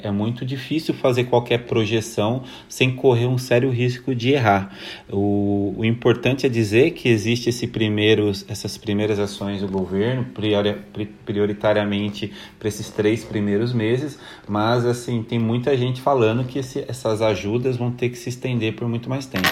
é, 0.03 0.09
é, 0.09 0.11
muito 0.11 0.45
difícil 0.45 0.93
fazer 0.95 1.27
qualquer 1.27 1.59
projeção 1.67 2.43
sem 2.69 2.97
correr 2.97 3.27
um 3.27 3.39
sério 3.39 3.71
risco 3.71 4.17
de 4.17 4.33
errar. 4.33 4.77
O, 5.09 5.77
o 5.79 5.85
importante 5.85 6.45
é 6.45 6.49
dizer 6.49 6.91
que 6.91 7.09
existe 7.09 7.51
esse 7.51 7.69
primeiros, 7.69 8.45
essas 8.49 8.77
primeiras 8.77 9.21
ações 9.21 9.61
do 9.61 9.69
governo, 9.69 10.25
priori, 10.35 10.75
prioritariamente 11.25 12.33
para 12.59 12.67
esses 12.67 12.91
três 12.91 13.23
primeiros 13.23 13.73
meses, 13.73 14.19
mas 14.49 14.85
assim 14.85 15.23
tem 15.23 15.39
muita 15.39 15.77
gente 15.77 16.01
falando 16.01 16.43
que 16.43 16.59
esse, 16.59 16.85
essas 16.89 17.23
ajudas 17.23 17.77
vão 17.77 17.93
ter 17.93 18.09
que 18.09 18.19
se 18.19 18.29
estender 18.29 18.75
por 18.75 18.89
muito 18.89 19.09
mais 19.09 19.25
tempo. 19.25 19.49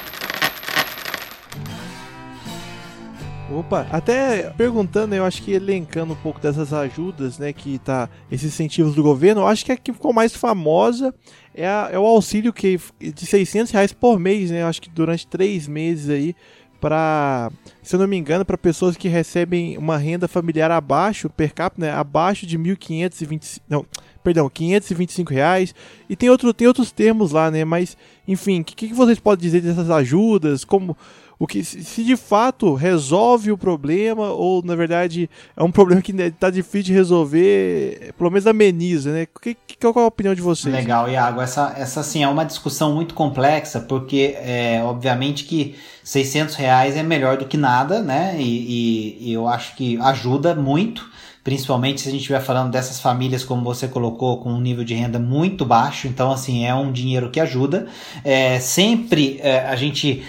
Opa, 3.50 3.86
até 3.90 4.50
perguntando, 4.50 5.14
eu 5.14 5.24
acho 5.24 5.42
que 5.42 5.52
elencando 5.52 6.12
um 6.12 6.16
pouco 6.16 6.38
dessas 6.38 6.70
ajudas, 6.70 7.38
né, 7.38 7.50
que 7.50 7.78
tá, 7.78 8.08
esses 8.30 8.52
incentivos 8.52 8.94
do 8.94 9.02
governo, 9.02 9.40
eu 9.40 9.46
acho 9.46 9.64
que 9.64 9.72
a 9.72 9.76
que 9.76 9.90
ficou 9.90 10.12
mais 10.12 10.34
famosa 10.34 11.14
é, 11.54 11.66
a, 11.66 11.88
é 11.90 11.98
o 11.98 12.04
auxílio 12.04 12.52
que 12.52 12.78
de 13.00 13.24
600 13.24 13.72
reais 13.72 13.90
por 13.90 14.18
mês, 14.18 14.50
né, 14.50 14.62
eu 14.62 14.66
acho 14.66 14.82
que 14.82 14.90
durante 14.90 15.26
três 15.26 15.66
meses 15.66 16.10
aí, 16.10 16.36
para, 16.78 17.50
se 17.82 17.96
eu 17.96 18.00
não 18.00 18.06
me 18.06 18.16
engano, 18.16 18.44
para 18.44 18.58
pessoas 18.58 18.96
que 18.96 19.08
recebem 19.08 19.78
uma 19.78 19.96
renda 19.96 20.28
familiar 20.28 20.70
abaixo, 20.70 21.30
per 21.30 21.54
capita, 21.54 21.86
né, 21.86 21.90
abaixo 21.90 22.46
de 22.46 22.58
1.520, 22.58 23.60
não, 23.68 23.84
perdão, 24.22 24.48
525 24.48 25.32
reais. 25.32 25.74
E 26.08 26.14
tem, 26.14 26.30
outro, 26.30 26.52
tem 26.54 26.68
outros 26.68 26.92
termos 26.92 27.32
lá, 27.32 27.50
né, 27.50 27.64
mas, 27.64 27.96
enfim, 28.28 28.60
o 28.60 28.64
que, 28.64 28.88
que 28.88 28.94
vocês 28.94 29.18
podem 29.18 29.42
dizer 29.42 29.60
dessas 29.60 29.90
ajudas, 29.90 30.64
como 30.64 30.96
o 31.38 31.46
que 31.46 31.62
se 31.62 32.02
de 32.02 32.16
fato 32.16 32.74
resolve 32.74 33.52
o 33.52 33.58
problema 33.58 34.30
ou 34.30 34.62
na 34.62 34.74
verdade 34.74 35.30
é 35.56 35.62
um 35.62 35.70
problema 35.72 36.02
que 36.02 36.12
está 36.12 36.50
difícil 36.50 36.86
de 36.86 36.92
resolver, 36.92 38.12
pelo 38.18 38.30
menos 38.30 38.46
ameniza, 38.46 39.12
né? 39.12 39.26
Que, 39.40 39.54
que, 39.54 39.76
qual 39.76 39.94
é 39.96 40.04
a 40.04 40.08
opinião 40.08 40.34
de 40.34 40.42
vocês? 40.42 40.74
Legal, 40.74 41.08
Iago. 41.08 41.40
Essa, 41.40 41.74
essa 41.76 42.02
sim 42.02 42.22
é 42.22 42.28
uma 42.28 42.44
discussão 42.44 42.94
muito 42.94 43.14
complexa 43.14 43.80
porque 43.80 44.34
é 44.38 44.82
obviamente 44.82 45.44
que 45.44 45.76
600 46.02 46.56
reais 46.56 46.96
é 46.96 47.02
melhor 47.02 47.36
do 47.36 47.44
que 47.44 47.56
nada, 47.56 48.02
né? 48.02 48.36
E, 48.38 49.18
e, 49.20 49.30
e 49.30 49.32
eu 49.32 49.46
acho 49.46 49.76
que 49.76 49.96
ajuda 50.00 50.54
muito 50.54 51.08
principalmente 51.48 52.02
se 52.02 52.08
a 52.08 52.10
gente 52.10 52.20
estiver 52.20 52.42
falando 52.42 52.70
dessas 52.70 53.00
famílias, 53.00 53.42
como 53.42 53.64
você 53.64 53.88
colocou, 53.88 54.36
com 54.36 54.52
um 54.52 54.60
nível 54.60 54.84
de 54.84 54.92
renda 54.92 55.18
muito 55.18 55.64
baixo. 55.64 56.06
Então, 56.06 56.30
assim, 56.30 56.66
é 56.66 56.74
um 56.74 56.92
dinheiro 56.92 57.30
que 57.30 57.40
ajuda. 57.40 57.86
É, 58.22 58.60
sempre 58.60 59.40
é, 59.42 59.60
a 59.60 59.74
gente 59.74 60.22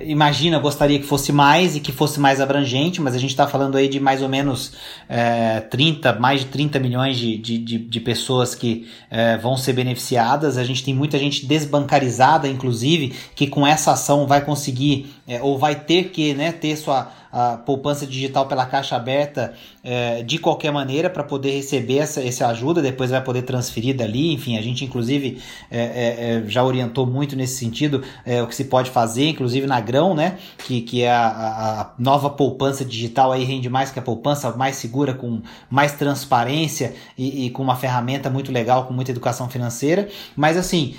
imagina, 0.00 0.58
gostaria 0.58 0.98
que 0.98 1.04
fosse 1.04 1.32
mais 1.32 1.76
e 1.76 1.80
que 1.80 1.92
fosse 1.92 2.18
mais 2.18 2.40
abrangente, 2.40 3.00
mas 3.00 3.14
a 3.14 3.18
gente 3.18 3.30
está 3.30 3.46
falando 3.46 3.76
aí 3.76 3.88
de 3.88 4.00
mais 4.00 4.22
ou 4.22 4.28
menos 4.28 4.72
é, 5.08 5.60
30, 5.60 6.14
mais 6.14 6.40
de 6.40 6.46
30 6.46 6.78
milhões 6.78 7.18
de, 7.18 7.36
de, 7.36 7.58
de, 7.58 7.78
de 7.78 8.00
pessoas 8.00 8.54
que 8.54 8.88
é, 9.10 9.36
vão 9.38 9.56
ser 9.56 9.72
beneficiadas. 9.72 10.56
A 10.56 10.64
gente 10.64 10.84
tem 10.84 10.94
muita 10.94 11.18
gente 11.18 11.46
desbancarizada, 11.46 12.48
inclusive, 12.48 13.14
que 13.34 13.46
com 13.46 13.66
essa 13.66 13.92
ação 13.92 14.26
vai 14.26 14.44
conseguir 14.44 15.14
é, 15.26 15.40
ou 15.40 15.58
vai 15.58 15.74
ter 15.74 16.10
que 16.10 16.34
né, 16.34 16.52
ter 16.52 16.76
sua 16.76 17.10
poupança 17.64 18.06
digital 18.06 18.46
pela 18.46 18.66
caixa 18.66 18.94
aberta 18.94 19.54
é, 19.82 20.22
de 20.22 20.38
qualquer 20.38 20.70
maneira 20.70 21.08
para 21.08 21.24
poder 21.24 21.52
receber 21.52 21.98
essa, 21.98 22.22
essa 22.22 22.46
ajuda, 22.48 22.82
depois 22.82 23.10
vai 23.10 23.22
poder 23.22 23.42
transferir 23.42 23.96
dali. 23.96 24.34
Enfim, 24.34 24.58
a 24.58 24.62
gente 24.62 24.84
inclusive 24.84 25.40
é, 25.70 25.80
é, 25.80 26.36
é 26.36 26.42
já 26.46 26.62
orientou 26.62 27.06
muito 27.06 27.34
nesse 27.34 27.56
sentido 27.56 28.02
é, 28.26 28.42
o 28.42 28.46
que 28.46 28.54
se 28.54 28.64
pode 28.64 28.90
fazer, 28.90 29.30
inclusive 29.30 29.66
na 29.66 29.80
Grão, 29.80 30.14
né? 30.14 30.36
Que, 30.58 30.82
que 30.82 31.02
é 31.02 31.10
a, 31.10 31.26
a, 31.26 31.90
nova 31.98 32.28
poupança 32.28 32.84
digital 32.84 33.32
aí 33.32 33.44
rende 33.44 33.70
mais 33.70 33.90
que 33.90 33.98
a 33.98 34.02
poupança, 34.02 34.54
mais 34.54 34.76
segura, 34.76 35.14
com 35.14 35.40
mais 35.70 35.92
transparência 35.92 36.94
e, 37.16 37.46
e 37.46 37.50
com 37.50 37.62
uma 37.62 37.76
ferramenta 37.76 38.28
muito 38.28 38.52
legal, 38.52 38.84
com 38.84 38.92
muita 38.92 39.10
educação 39.10 39.48
financeira. 39.48 40.06
Mas 40.36 40.58
assim, 40.58 40.94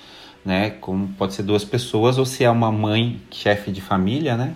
né, 0.44 0.70
como 0.70 1.06
pode 1.16 1.34
ser 1.34 1.44
duas 1.44 1.64
pessoas, 1.64 2.18
ou 2.18 2.24
se 2.24 2.42
é 2.42 2.50
uma 2.50 2.72
mãe, 2.72 3.20
chefe 3.30 3.70
de 3.70 3.80
família, 3.80 4.36
né, 4.36 4.54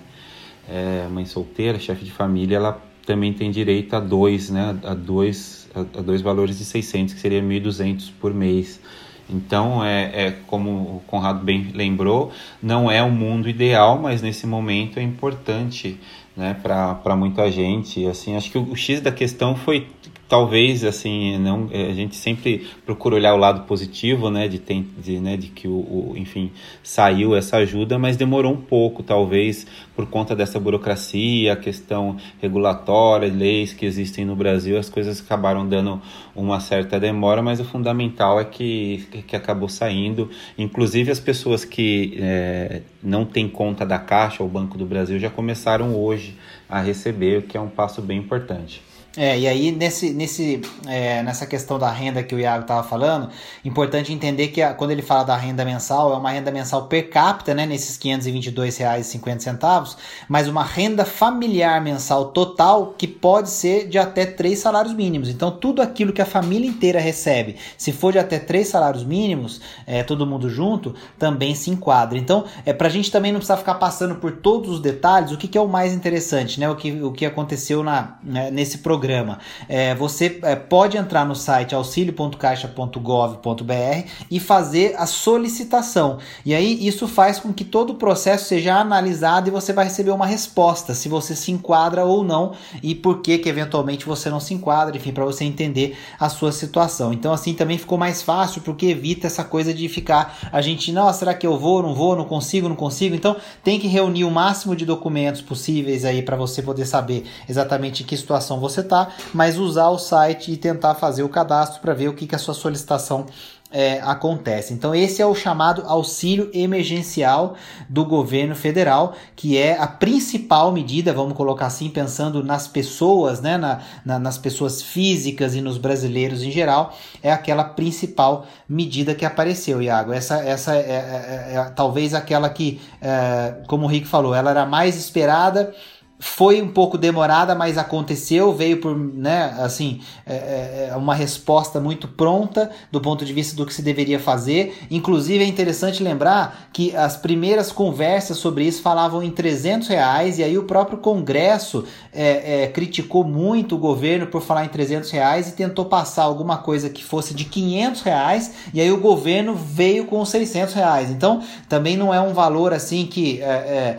é, 0.68 1.06
mãe 1.08 1.26
solteira, 1.26 1.78
chefe 1.78 2.04
de 2.04 2.10
família, 2.10 2.56
ela 2.56 2.82
também 3.06 3.32
tem 3.32 3.50
direito 3.50 3.94
a 3.94 4.00
dois, 4.00 4.50
né, 4.50 4.76
a 4.84 4.94
dois, 4.94 5.68
a, 5.74 5.80
a 5.80 6.02
dois 6.02 6.20
valores 6.20 6.58
de 6.58 6.64
600, 6.64 7.14
que 7.14 7.20
seria 7.20 7.42
1.200 7.42 8.10
por 8.20 8.32
mês. 8.32 8.80
Então, 9.28 9.82
é, 9.84 10.26
é, 10.26 10.30
como 10.46 10.70
o 10.70 11.02
Conrado 11.06 11.44
bem 11.44 11.70
lembrou, 11.74 12.32
não 12.62 12.90
é 12.90 13.02
o 13.02 13.10
mundo 13.10 13.48
ideal, 13.48 13.98
mas 13.98 14.20
nesse 14.20 14.46
momento 14.46 14.98
é 14.98 15.02
importante 15.02 15.98
né, 16.36 16.54
para 16.62 17.16
muita 17.16 17.50
gente. 17.50 18.06
Assim, 18.06 18.36
acho 18.36 18.50
que 18.50 18.58
o, 18.58 18.70
o 18.70 18.76
X 18.76 19.00
da 19.00 19.12
questão 19.12 19.56
foi 19.56 19.86
talvez 20.32 20.82
assim 20.82 21.36
não 21.36 21.68
é, 21.70 21.90
a 21.90 21.92
gente 21.92 22.16
sempre 22.16 22.66
procura 22.86 23.16
olhar 23.16 23.34
o 23.34 23.36
lado 23.36 23.66
positivo 23.66 24.30
né 24.30 24.48
de, 24.48 24.58
tem, 24.58 24.88
de, 24.96 25.20
né, 25.20 25.36
de 25.36 25.48
que 25.48 25.68
o, 25.68 25.72
o, 25.72 26.14
enfim 26.16 26.50
saiu 26.82 27.36
essa 27.36 27.58
ajuda 27.58 27.98
mas 27.98 28.16
demorou 28.16 28.54
um 28.54 28.62
pouco 28.62 29.02
talvez 29.02 29.66
por 29.94 30.06
conta 30.06 30.34
dessa 30.34 30.58
burocracia 30.58 31.52
a 31.52 31.56
questão 31.56 32.16
regulatória 32.40 33.30
leis 33.30 33.74
que 33.74 33.84
existem 33.84 34.24
no 34.24 34.34
Brasil 34.34 34.78
as 34.78 34.88
coisas 34.88 35.20
acabaram 35.20 35.68
dando 35.68 36.00
uma 36.34 36.60
certa 36.60 36.98
demora 36.98 37.42
mas 37.42 37.60
o 37.60 37.64
fundamental 37.64 38.40
é 38.40 38.44
que 38.46 39.04
que 39.26 39.36
acabou 39.36 39.68
saindo. 39.68 40.30
Inclusive 40.56 41.10
as 41.10 41.20
pessoas 41.20 41.64
que 41.64 42.16
é, 42.20 42.82
não 43.02 43.24
têm 43.24 43.48
conta 43.48 43.84
da 43.84 43.98
Caixa 43.98 44.42
ou 44.42 44.48
Banco 44.48 44.78
do 44.78 44.86
Brasil 44.86 45.18
já 45.18 45.30
começaram 45.30 45.94
hoje 45.94 46.36
a 46.68 46.80
receber 46.80 47.38
o 47.38 47.42
que 47.42 47.56
é 47.56 47.60
um 47.60 47.68
passo 47.68 48.00
bem 48.00 48.18
importante 48.18 48.82
é, 49.16 49.38
e 49.38 49.46
aí 49.46 49.70
nesse, 49.72 50.10
nesse, 50.10 50.62
é, 50.86 51.22
nessa 51.22 51.44
questão 51.44 51.78
da 51.78 51.90
renda 51.90 52.22
que 52.22 52.34
o 52.34 52.38
Iago 52.38 52.62
estava 52.62 52.82
falando, 52.82 53.28
importante 53.62 54.10
entender 54.10 54.48
que 54.48 54.62
a, 54.62 54.72
quando 54.72 54.90
ele 54.90 55.02
fala 55.02 55.22
da 55.22 55.36
renda 55.36 55.66
mensal, 55.66 56.14
é 56.14 56.16
uma 56.16 56.30
renda 56.30 56.50
mensal 56.50 56.86
per 56.86 57.10
capita, 57.10 57.52
né, 57.52 57.66
nesses 57.66 57.98
R$ 58.02 58.16
522,50, 58.16 59.96
mas 60.28 60.48
uma 60.48 60.64
renda 60.64 61.04
familiar 61.04 61.78
mensal 61.82 62.26
total 62.26 62.94
que 62.96 63.06
pode 63.06 63.50
ser 63.50 63.86
de 63.86 63.98
até 63.98 64.24
três 64.24 64.60
salários 64.60 64.94
mínimos. 64.94 65.28
Então, 65.28 65.50
tudo 65.50 65.82
aquilo 65.82 66.12
que 66.12 66.22
a 66.22 66.26
família 66.26 66.68
inteira 66.68 66.98
recebe, 66.98 67.56
se 67.76 67.92
for 67.92 68.12
de 68.12 68.18
até 68.18 68.38
três 68.38 68.68
salários 68.68 69.04
mínimos, 69.04 69.60
é, 69.86 70.02
todo 70.02 70.26
mundo 70.26 70.48
junto, 70.48 70.94
também 71.18 71.54
se 71.54 71.70
enquadra. 71.70 72.16
Então, 72.16 72.46
é, 72.64 72.72
para 72.72 72.88
a 72.88 72.90
gente 72.90 73.10
também 73.10 73.30
não 73.30 73.40
precisar 73.40 73.58
ficar 73.58 73.74
passando 73.74 74.14
por 74.14 74.32
todos 74.32 74.70
os 74.70 74.80
detalhes, 74.80 75.32
o 75.32 75.36
que, 75.36 75.48
que 75.48 75.58
é 75.58 75.60
o 75.60 75.68
mais 75.68 75.92
interessante, 75.92 76.58
né, 76.58 76.70
o 76.70 76.76
que, 76.76 77.02
o 77.02 77.12
que 77.12 77.26
aconteceu 77.26 77.82
na, 77.82 78.16
né, 78.22 78.50
nesse 78.50 78.78
programa 78.78 79.01
programa. 79.02 79.40
É, 79.68 79.96
você 79.96 80.38
é, 80.44 80.54
pode 80.54 80.96
entrar 80.96 81.26
no 81.26 81.34
site 81.34 81.74
auxilio.caixa.gov.br 81.74 84.08
e 84.30 84.38
fazer 84.38 84.94
a 84.96 85.06
solicitação. 85.06 86.18
E 86.46 86.54
aí 86.54 86.86
isso 86.86 87.08
faz 87.08 87.40
com 87.40 87.52
que 87.52 87.64
todo 87.64 87.90
o 87.90 87.96
processo 87.96 88.44
seja 88.44 88.76
analisado 88.76 89.48
e 89.48 89.50
você 89.50 89.72
vai 89.72 89.86
receber 89.86 90.12
uma 90.12 90.24
resposta 90.24 90.94
se 90.94 91.08
você 91.08 91.34
se 91.34 91.50
enquadra 91.50 92.04
ou 92.04 92.22
não 92.22 92.52
e 92.80 92.94
por 92.94 93.22
que 93.22 93.38
que 93.38 93.48
eventualmente 93.48 94.06
você 94.06 94.30
não 94.30 94.38
se 94.38 94.54
enquadra, 94.54 94.96
enfim, 94.96 95.10
para 95.10 95.24
você 95.24 95.44
entender 95.44 95.98
a 96.20 96.28
sua 96.28 96.52
situação. 96.52 97.12
Então 97.12 97.32
assim 97.32 97.54
também 97.54 97.78
ficou 97.78 97.98
mais 97.98 98.22
fácil 98.22 98.62
porque 98.62 98.86
evita 98.86 99.26
essa 99.26 99.42
coisa 99.42 99.74
de 99.74 99.88
ficar 99.88 100.38
a 100.52 100.60
gente, 100.60 100.92
não, 100.92 101.12
será 101.12 101.34
que 101.34 101.44
eu 101.44 101.58
vou, 101.58 101.82
não 101.82 101.92
vou, 101.92 102.14
não 102.14 102.24
consigo, 102.24 102.68
não 102.68 102.76
consigo? 102.76 103.16
Então 103.16 103.34
tem 103.64 103.80
que 103.80 103.88
reunir 103.88 104.22
o 104.22 104.30
máximo 104.30 104.76
de 104.76 104.86
documentos 104.86 105.40
possíveis 105.40 106.04
aí 106.04 106.22
para 106.22 106.36
você 106.36 106.62
poder 106.62 106.86
saber 106.86 107.24
exatamente 107.48 108.04
em 108.04 108.06
que 108.06 108.16
situação 108.16 108.60
você 108.60 108.80
está 108.80 108.91
mas 109.32 109.58
usar 109.58 109.88
o 109.88 109.98
site 109.98 110.52
e 110.52 110.56
tentar 110.56 110.94
fazer 110.94 111.22
o 111.22 111.28
cadastro 111.28 111.80
para 111.80 111.94
ver 111.94 112.08
o 112.08 112.14
que, 112.14 112.26
que 112.26 112.34
a 112.34 112.38
sua 112.38 112.54
solicitação 112.54 113.26
é, 113.72 114.00
acontece. 114.02 114.74
Então, 114.74 114.94
esse 114.94 115.22
é 115.22 115.26
o 115.26 115.34
chamado 115.34 115.82
auxílio 115.86 116.50
emergencial 116.52 117.54
do 117.88 118.04
governo 118.04 118.54
federal, 118.54 119.14
que 119.34 119.56
é 119.56 119.78
a 119.78 119.86
principal 119.86 120.70
medida, 120.70 121.12
vamos 121.12 121.34
colocar 121.34 121.66
assim, 121.66 121.88
pensando 121.88 122.44
nas 122.44 122.68
pessoas, 122.68 123.40
né, 123.40 123.56
na, 123.56 123.80
na, 124.04 124.18
nas 124.18 124.36
pessoas 124.36 124.82
físicas 124.82 125.54
e 125.54 125.62
nos 125.62 125.78
brasileiros 125.78 126.42
em 126.42 126.50
geral, 126.50 126.94
é 127.22 127.32
aquela 127.32 127.64
principal 127.64 128.46
medida 128.68 129.14
que 129.14 129.24
apareceu, 129.24 129.80
Iago. 129.80 130.12
Essa, 130.12 130.40
essa 130.40 130.76
é, 130.76 130.80
é, 130.80 131.52
é, 131.52 131.56
é 131.56 131.64
talvez 131.74 132.12
aquela 132.12 132.50
que, 132.50 132.80
é, 133.00 133.62
como 133.66 133.86
o 133.86 133.88
Rick 133.88 134.06
falou, 134.06 134.34
ela 134.34 134.50
era 134.50 134.66
mais 134.66 134.96
esperada 134.96 135.74
foi 136.22 136.62
um 136.62 136.68
pouco 136.68 136.96
demorada, 136.96 137.52
mas 137.52 137.76
aconteceu, 137.76 138.54
veio 138.54 138.80
por, 138.80 138.96
né, 138.96 139.56
assim, 139.58 140.00
é, 140.24 140.34
é, 140.34 140.88
é, 140.92 140.96
uma 140.96 141.16
resposta 141.16 141.80
muito 141.80 142.06
pronta 142.06 142.70
do 142.92 143.00
ponto 143.00 143.24
de 143.24 143.32
vista 143.32 143.56
do 143.56 143.66
que 143.66 143.74
se 143.74 143.82
deveria 143.82 144.20
fazer. 144.20 144.86
Inclusive 144.88 145.42
é 145.42 145.46
interessante 145.48 146.00
lembrar 146.00 146.68
que 146.72 146.94
as 146.94 147.16
primeiras 147.16 147.72
conversas 147.72 148.36
sobre 148.36 148.64
isso 148.64 148.82
falavam 148.82 149.20
em 149.20 149.32
300 149.32 149.88
reais 149.88 150.38
e 150.38 150.44
aí 150.44 150.56
o 150.56 150.62
próprio 150.62 150.98
Congresso 150.98 151.84
é, 152.12 152.62
é, 152.62 152.66
criticou 152.68 153.24
muito 153.24 153.74
o 153.74 153.78
governo 153.78 154.28
por 154.28 154.42
falar 154.42 154.64
em 154.64 154.68
300 154.68 155.10
reais 155.10 155.48
e 155.48 155.52
tentou 155.56 155.86
passar 155.86 156.22
alguma 156.22 156.58
coisa 156.58 156.88
que 156.88 157.02
fosse 157.02 157.34
de 157.34 157.46
500 157.46 158.02
reais 158.02 158.52
e 158.72 158.80
aí 158.80 158.92
o 158.92 159.00
governo 159.00 159.56
veio 159.56 160.04
com 160.04 160.24
600 160.24 160.72
reais. 160.72 161.10
Então 161.10 161.42
também 161.68 161.96
não 161.96 162.14
é 162.14 162.20
um 162.20 162.32
valor 162.32 162.72
assim 162.72 163.06
que 163.06 163.42
é, 163.42 163.98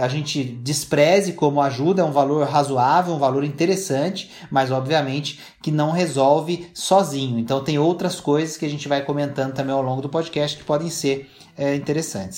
a 0.00 0.08
gente 0.08 0.42
despreze 0.42 1.34
como 1.34 1.57
como 1.58 1.62
ajuda, 1.62 2.02
é 2.02 2.04
um 2.04 2.12
valor 2.12 2.46
razoável, 2.46 3.14
um 3.14 3.18
valor 3.18 3.42
interessante, 3.42 4.30
mas 4.48 4.70
obviamente 4.70 5.40
que 5.60 5.72
não 5.72 5.90
resolve 5.90 6.70
sozinho. 6.72 7.38
Então 7.38 7.62
tem 7.62 7.78
outras 7.78 8.20
coisas 8.20 8.56
que 8.56 8.64
a 8.64 8.68
gente 8.68 8.86
vai 8.86 9.02
comentando 9.02 9.54
também 9.54 9.74
ao 9.74 9.82
longo 9.82 10.00
do 10.00 10.08
podcast 10.08 10.56
que 10.56 10.62
podem 10.62 10.88
ser 10.88 11.28
é, 11.56 11.74
interessantes. 11.74 12.36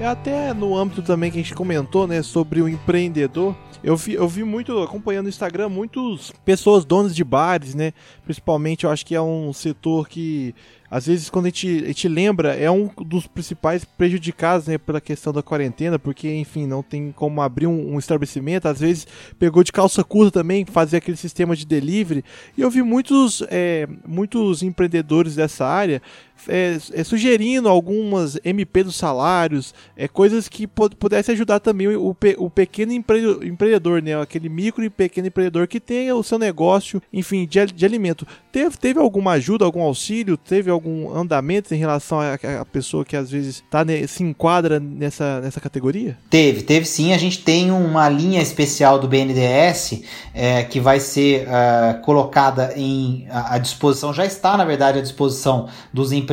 É 0.00 0.06
até 0.06 0.54
no 0.54 0.76
âmbito 0.76 1.02
também 1.02 1.30
que 1.30 1.38
a 1.38 1.42
gente 1.42 1.54
comentou, 1.54 2.06
né, 2.06 2.22
sobre 2.22 2.62
o 2.62 2.68
empreendedor. 2.68 3.54
Eu 3.82 3.96
vi, 3.96 4.14
eu 4.14 4.26
vi 4.26 4.44
muito, 4.44 4.80
acompanhando 4.82 5.24
no 5.24 5.28
Instagram, 5.28 5.68
muitas 5.68 6.32
pessoas 6.44 6.84
donas 6.84 7.14
de 7.14 7.22
bares, 7.22 7.74
né? 7.74 7.92
Principalmente, 8.24 8.84
eu 8.84 8.90
acho 8.90 9.04
que 9.04 9.14
é 9.14 9.20
um 9.20 9.52
setor 9.52 10.08
que 10.08 10.54
às 10.90 11.06
vezes 11.06 11.28
quando 11.28 11.46
a 11.46 11.48
gente, 11.48 11.84
a 11.84 11.86
gente 11.88 12.08
lembra, 12.08 12.54
é 12.54 12.70
um 12.70 12.90
dos 13.04 13.26
principais 13.26 13.84
prejudicados 13.84 14.66
né, 14.66 14.78
pela 14.78 15.00
questão 15.00 15.32
da 15.32 15.42
quarentena, 15.42 15.98
porque, 15.98 16.32
enfim, 16.34 16.66
não 16.66 16.82
tem 16.82 17.12
como 17.12 17.42
abrir 17.42 17.66
um, 17.66 17.94
um, 17.94 17.98
estabelecimento, 17.98 18.66
às 18.66 18.80
vezes 18.80 19.06
pegou 19.38 19.62
de 19.62 19.72
calça 19.72 20.02
curta 20.02 20.40
também, 20.40 20.64
fazer 20.64 20.98
aquele 20.98 21.16
sistema 21.16 21.54
de 21.54 21.66
delivery, 21.66 22.24
e 22.56 22.60
eu 22.60 22.70
vi 22.70 22.82
muitos, 22.82 23.42
é, 23.50 23.88
muitos 24.06 24.62
empreendedores 24.62 25.34
dessa 25.36 25.66
área 25.66 26.00
é, 26.46 26.78
é, 26.92 27.04
sugerindo 27.04 27.68
algumas 27.68 28.38
MP 28.44 28.84
dos 28.84 28.96
salários, 28.96 29.74
é, 29.96 30.06
coisas 30.06 30.48
que 30.48 30.66
pudesse 30.66 31.32
ajudar 31.32 31.58
também 31.58 31.88
o, 31.88 32.14
pe 32.14 32.36
o 32.38 32.48
pequeno 32.48 32.92
empre 32.92 33.20
empreendedor, 33.46 34.02
né, 34.02 34.20
aquele 34.20 34.48
micro 34.48 34.84
e 34.84 34.90
pequeno 34.90 35.26
empreendedor 35.26 35.66
que 35.66 35.80
tenha 35.80 36.14
o 36.14 36.22
seu 36.22 36.38
negócio, 36.38 37.02
enfim, 37.12 37.46
de, 37.46 37.66
de 37.66 37.84
alimento. 37.84 38.26
Teve, 38.52 38.76
teve 38.76 39.00
alguma 39.00 39.32
ajuda, 39.32 39.64
algum 39.64 39.82
auxílio, 39.82 40.36
teve 40.36 40.70
algum 40.70 41.14
andamento 41.16 41.74
em 41.74 41.78
relação 41.78 42.20
à 42.20 42.64
pessoa 42.64 43.04
que 43.04 43.16
às 43.16 43.30
vezes 43.30 43.62
tá, 43.70 43.84
né, 43.84 44.06
se 44.06 44.22
enquadra 44.22 44.78
nessa, 44.78 45.40
nessa 45.40 45.60
categoria? 45.60 46.16
Teve, 46.30 46.62
teve 46.62 46.86
sim. 46.86 47.12
A 47.12 47.18
gente 47.18 47.42
tem 47.42 47.70
uma 47.70 48.08
linha 48.08 48.40
especial 48.40 48.98
do 48.98 49.08
BNDES 49.08 50.02
é, 50.34 50.62
que 50.64 50.80
vai 50.80 51.00
ser 51.00 51.46
uh, 51.46 52.00
colocada 52.02 52.72
em, 52.76 53.26
à 53.30 53.58
disposição, 53.58 54.12
já 54.12 54.24
está 54.24 54.56
na 54.56 54.64
verdade 54.64 54.98
à 54.98 55.02
disposição 55.02 55.68
dos 55.92 56.12
empreendedores 56.12 56.27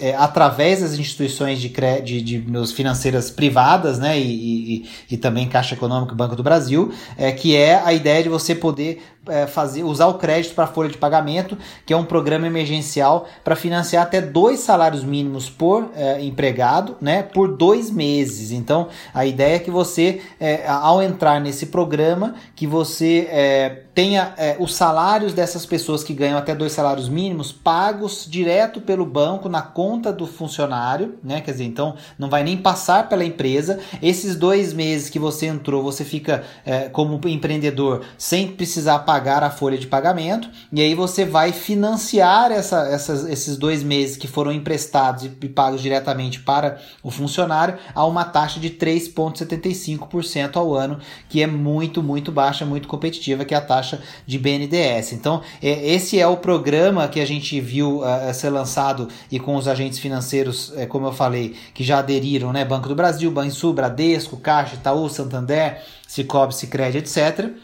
é, 0.00 0.14
através 0.14 0.80
das 0.80 0.98
instituições 0.98 1.60
de, 1.60 1.68
de, 1.68 2.20
de 2.22 2.38
financeiras 2.72 3.30
privadas, 3.30 3.98
né, 3.98 4.18
e, 4.18 4.76
e, 4.76 4.88
e 5.10 5.16
também 5.16 5.48
Caixa 5.48 5.74
Econômica 5.74 6.12
e 6.12 6.16
Banco 6.16 6.34
do 6.34 6.42
Brasil, 6.42 6.92
é, 7.16 7.30
que 7.32 7.54
é 7.54 7.80
a 7.84 7.92
ideia 7.92 8.22
de 8.22 8.28
você 8.28 8.54
poder 8.54 9.02
é, 9.28 9.46
fazer, 9.46 9.82
usar 9.82 10.06
o 10.06 10.14
crédito 10.14 10.54
para 10.54 10.66
folha 10.66 10.88
de 10.88 10.98
pagamento, 10.98 11.56
que 11.84 11.92
é 11.92 11.96
um 11.96 12.04
programa 12.04 12.46
emergencial 12.46 13.26
para 13.42 13.56
financiar 13.56 14.02
até 14.02 14.20
dois 14.20 14.60
salários 14.60 15.04
mínimos 15.04 15.48
por 15.48 15.90
é, 15.94 16.22
empregado, 16.22 16.96
né, 17.00 17.22
por 17.22 17.56
dois 17.56 17.90
meses. 17.90 18.50
Então, 18.50 18.88
a 19.12 19.24
ideia 19.24 19.56
é 19.56 19.58
que 19.58 19.70
você, 19.70 20.20
é, 20.40 20.66
ao 20.68 21.02
entrar 21.02 21.40
nesse 21.40 21.66
programa, 21.66 22.34
que 22.54 22.66
você 22.66 23.28
é, 23.30 23.84
tenha 23.94 24.34
é, 24.36 24.56
os 24.58 24.74
salários 24.74 25.32
dessas 25.32 25.64
pessoas 25.64 26.02
que 26.02 26.12
ganham 26.12 26.36
até 26.36 26.54
dois 26.54 26.72
salários 26.72 27.08
mínimos 27.08 27.52
pagos 27.52 28.26
direto 28.28 28.80
pelo 28.80 29.06
banco 29.06 29.48
na 29.48 29.62
conta 29.62 30.12
do 30.12 30.26
funcionário, 30.26 31.14
né? 31.22 31.40
Quer 31.40 31.52
dizer, 31.52 31.64
então 31.64 31.94
não 32.18 32.28
vai 32.28 32.42
nem 32.42 32.56
passar 32.56 33.08
pela 33.08 33.24
empresa. 33.24 33.78
Esses 34.02 34.34
dois 34.34 34.72
meses 34.72 35.08
que 35.08 35.18
você 35.18 35.46
entrou, 35.46 35.82
você 35.82 36.04
fica 36.04 36.42
é, 36.66 36.88
como 36.88 37.20
empreendedor 37.28 38.02
sem 38.18 38.48
precisar 38.48 38.98
pagar 39.14 39.44
a 39.44 39.50
folha 39.50 39.78
de 39.78 39.86
pagamento, 39.86 40.50
e 40.72 40.82
aí 40.82 40.92
você 40.92 41.24
vai 41.24 41.52
financiar 41.52 42.50
essa, 42.50 42.88
essas, 42.88 43.24
esses 43.24 43.56
dois 43.56 43.80
meses 43.80 44.16
que 44.16 44.26
foram 44.26 44.50
emprestados 44.50 45.24
e 45.24 45.48
pagos 45.48 45.80
diretamente 45.80 46.40
para 46.40 46.78
o 47.00 47.12
funcionário 47.12 47.78
a 47.94 48.04
uma 48.04 48.24
taxa 48.24 48.58
de 48.58 48.70
3,75% 48.70 50.56
ao 50.56 50.74
ano, 50.74 50.98
que 51.28 51.40
é 51.40 51.46
muito, 51.46 52.02
muito 52.02 52.32
baixa, 52.32 52.66
muito 52.66 52.88
competitiva, 52.88 53.44
que 53.44 53.54
é 53.54 53.56
a 53.56 53.60
taxa 53.60 54.02
de 54.26 54.36
BNDES. 54.36 55.12
Então, 55.12 55.42
é, 55.62 55.94
esse 55.94 56.18
é 56.18 56.26
o 56.26 56.36
programa 56.36 57.06
que 57.06 57.20
a 57.20 57.26
gente 57.26 57.60
viu 57.60 58.00
uh, 58.00 58.34
ser 58.34 58.50
lançado 58.50 59.06
e 59.30 59.38
com 59.38 59.54
os 59.54 59.68
agentes 59.68 60.00
financeiros, 60.00 60.72
é, 60.76 60.86
como 60.86 61.06
eu 61.06 61.12
falei, 61.12 61.54
que 61.72 61.84
já 61.84 62.00
aderiram, 62.00 62.52
né? 62.52 62.64
Banco 62.64 62.88
do 62.88 62.96
Brasil, 62.96 63.30
Banrisul, 63.30 63.74
Bradesco, 63.74 64.36
Caixa, 64.38 64.74
Itaú, 64.74 65.08
Santander, 65.08 65.80
Cicobi, 66.08 66.52
Sicredi, 66.52 66.98
etc 66.98 67.54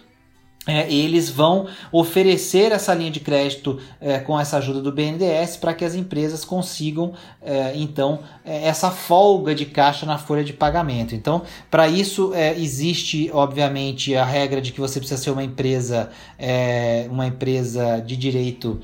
é, 0.66 0.92
eles 0.92 1.30
vão 1.30 1.68
oferecer 1.90 2.70
essa 2.70 2.92
linha 2.92 3.10
de 3.10 3.18
crédito 3.18 3.80
é, 3.98 4.18
com 4.18 4.38
essa 4.38 4.58
ajuda 4.58 4.82
do 4.82 4.92
BNDES 4.92 5.56
para 5.56 5.72
que 5.72 5.86
as 5.86 5.94
empresas 5.94 6.44
consigam 6.44 7.14
é, 7.40 7.72
então 7.76 8.18
é, 8.44 8.66
essa 8.66 8.90
folga 8.90 9.54
de 9.54 9.64
caixa 9.64 10.04
na 10.04 10.18
folha 10.18 10.44
de 10.44 10.52
pagamento. 10.52 11.14
Então, 11.14 11.42
para 11.70 11.88
isso 11.88 12.34
é, 12.34 12.54
existe 12.58 13.30
obviamente 13.32 14.14
a 14.14 14.22
regra 14.22 14.60
de 14.60 14.70
que 14.70 14.80
você 14.80 15.00
precisa 15.00 15.18
ser 15.18 15.30
uma 15.30 15.42
empresa 15.42 16.10
é, 16.38 17.06
uma 17.10 17.26
empresa 17.26 17.98
de 18.00 18.16
direito 18.16 18.80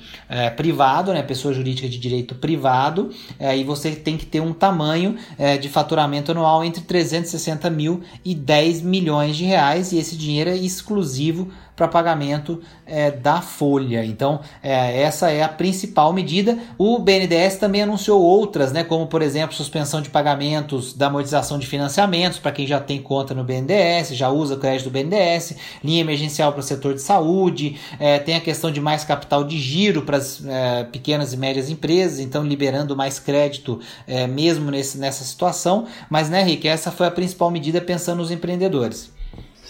privado, 0.56 1.12
né, 1.12 1.22
pessoa 1.22 1.52
jurídica 1.52 1.88
de 1.88 1.98
direito 1.98 2.34
privado, 2.34 3.10
e 3.56 3.64
você 3.64 3.92
tem 3.92 4.16
que 4.16 4.26
ter 4.26 4.40
um 4.40 4.52
tamanho 4.52 5.16
de 5.60 5.68
faturamento 5.68 6.32
anual 6.32 6.64
entre 6.64 6.82
360 6.82 7.68
mil 7.70 8.02
e 8.24 8.34
10 8.34 8.82
milhões 8.82 9.36
de 9.36 9.44
reais 9.44 9.92
e 9.92 9.98
esse 9.98 10.16
dinheiro 10.16 10.50
é 10.50 10.56
exclusivo 10.56 11.50
para 11.76 11.86
pagamento 11.86 12.60
é, 12.86 13.10
da 13.10 13.42
folha. 13.42 14.02
Então, 14.04 14.40
é, 14.62 15.02
essa 15.02 15.30
é 15.30 15.42
a 15.42 15.48
principal 15.48 16.10
medida. 16.12 16.58
O 16.78 16.98
BNDES 16.98 17.56
também 17.56 17.82
anunciou 17.82 18.22
outras, 18.22 18.72
né, 18.72 18.82
como 18.82 19.06
por 19.06 19.20
exemplo, 19.20 19.54
suspensão 19.54 20.00
de 20.00 20.08
pagamentos 20.08 20.94
da 20.94 21.08
amortização 21.08 21.58
de 21.58 21.66
financiamentos 21.66 22.38
para 22.38 22.50
quem 22.50 22.66
já 22.66 22.80
tem 22.80 23.00
conta 23.00 23.34
no 23.34 23.44
BNDES, 23.44 24.16
já 24.16 24.30
usa 24.30 24.54
o 24.54 24.58
crédito 24.58 24.88
do 24.88 24.90
BNDES, 24.90 25.56
linha 25.84 26.00
emergencial 26.00 26.50
para 26.52 26.60
o 26.60 26.62
setor 26.62 26.94
de 26.94 27.02
saúde, 27.02 27.78
é, 28.00 28.18
tem 28.18 28.36
a 28.36 28.40
questão 28.40 28.70
de 28.70 28.80
mais 28.80 29.04
capital 29.04 29.44
de 29.44 29.58
giro 29.58 30.02
para 30.02 30.16
as 30.16 30.42
é, 30.44 30.84
pequenas 30.84 31.34
e 31.34 31.36
médias 31.36 31.68
empresas, 31.68 32.20
então 32.20 32.42
liberando 32.42 32.96
mais 32.96 33.18
crédito 33.18 33.78
é, 34.06 34.26
mesmo 34.26 34.70
nesse, 34.70 34.96
nessa 34.96 35.24
situação. 35.24 35.86
Mas, 36.08 36.30
né, 36.30 36.42
Rick, 36.42 36.66
essa 36.66 36.90
foi 36.90 37.06
a 37.06 37.10
principal 37.10 37.50
medida 37.50 37.80
pensando 37.80 38.18
nos 38.18 38.30
empreendedores. 38.30 39.15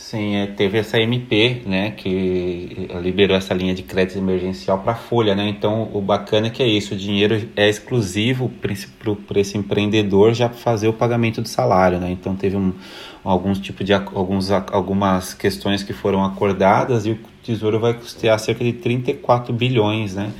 Sim, 0.09 0.37
é, 0.37 0.47
teve 0.47 0.79
essa 0.79 1.01
MP, 1.01 1.63
né, 1.67 1.91
que 1.91 2.89
liberou 3.03 3.37
essa 3.37 3.53
linha 3.53 3.75
de 3.75 3.83
crédito 3.83 4.17
emergencial 4.17 4.79
para 4.79 4.93
a 4.93 4.95
Folha, 4.95 5.35
né? 5.35 5.49
Então, 5.49 5.91
o 5.93 6.01
bacana 6.01 6.47
é 6.47 6.51
que 6.51 6.63
é 6.63 6.67
isso, 6.69 6.95
o 6.95 6.97
dinheiro 6.97 7.49
é 7.57 7.69
exclusivo 7.69 8.49
para 8.49 9.41
esse 9.41 9.59
empreendedor 9.59 10.33
já 10.33 10.49
fazer 10.49 10.87
o 10.87 10.93
pagamento 10.93 11.43
do 11.43 11.49
salário, 11.49 11.99
né? 11.99 12.09
Então, 12.09 12.37
teve 12.37 12.57
um, 12.57 12.73
alguns 13.25 13.59
tipo 13.59 13.83
de 13.83 13.93
alguns, 13.93 14.53
algumas 14.53 15.35
questões 15.35 15.83
que 15.83 15.93
foram 15.93 16.25
acordadas 16.25 17.05
e 17.05 17.11
o 17.11 17.19
Tesouro 17.43 17.81
vai 17.81 17.93
custear 17.93 18.39
cerca 18.39 18.63
de 18.63 18.75
34 18.75 19.53
bilhões, 19.53 20.15
né? 20.15 20.31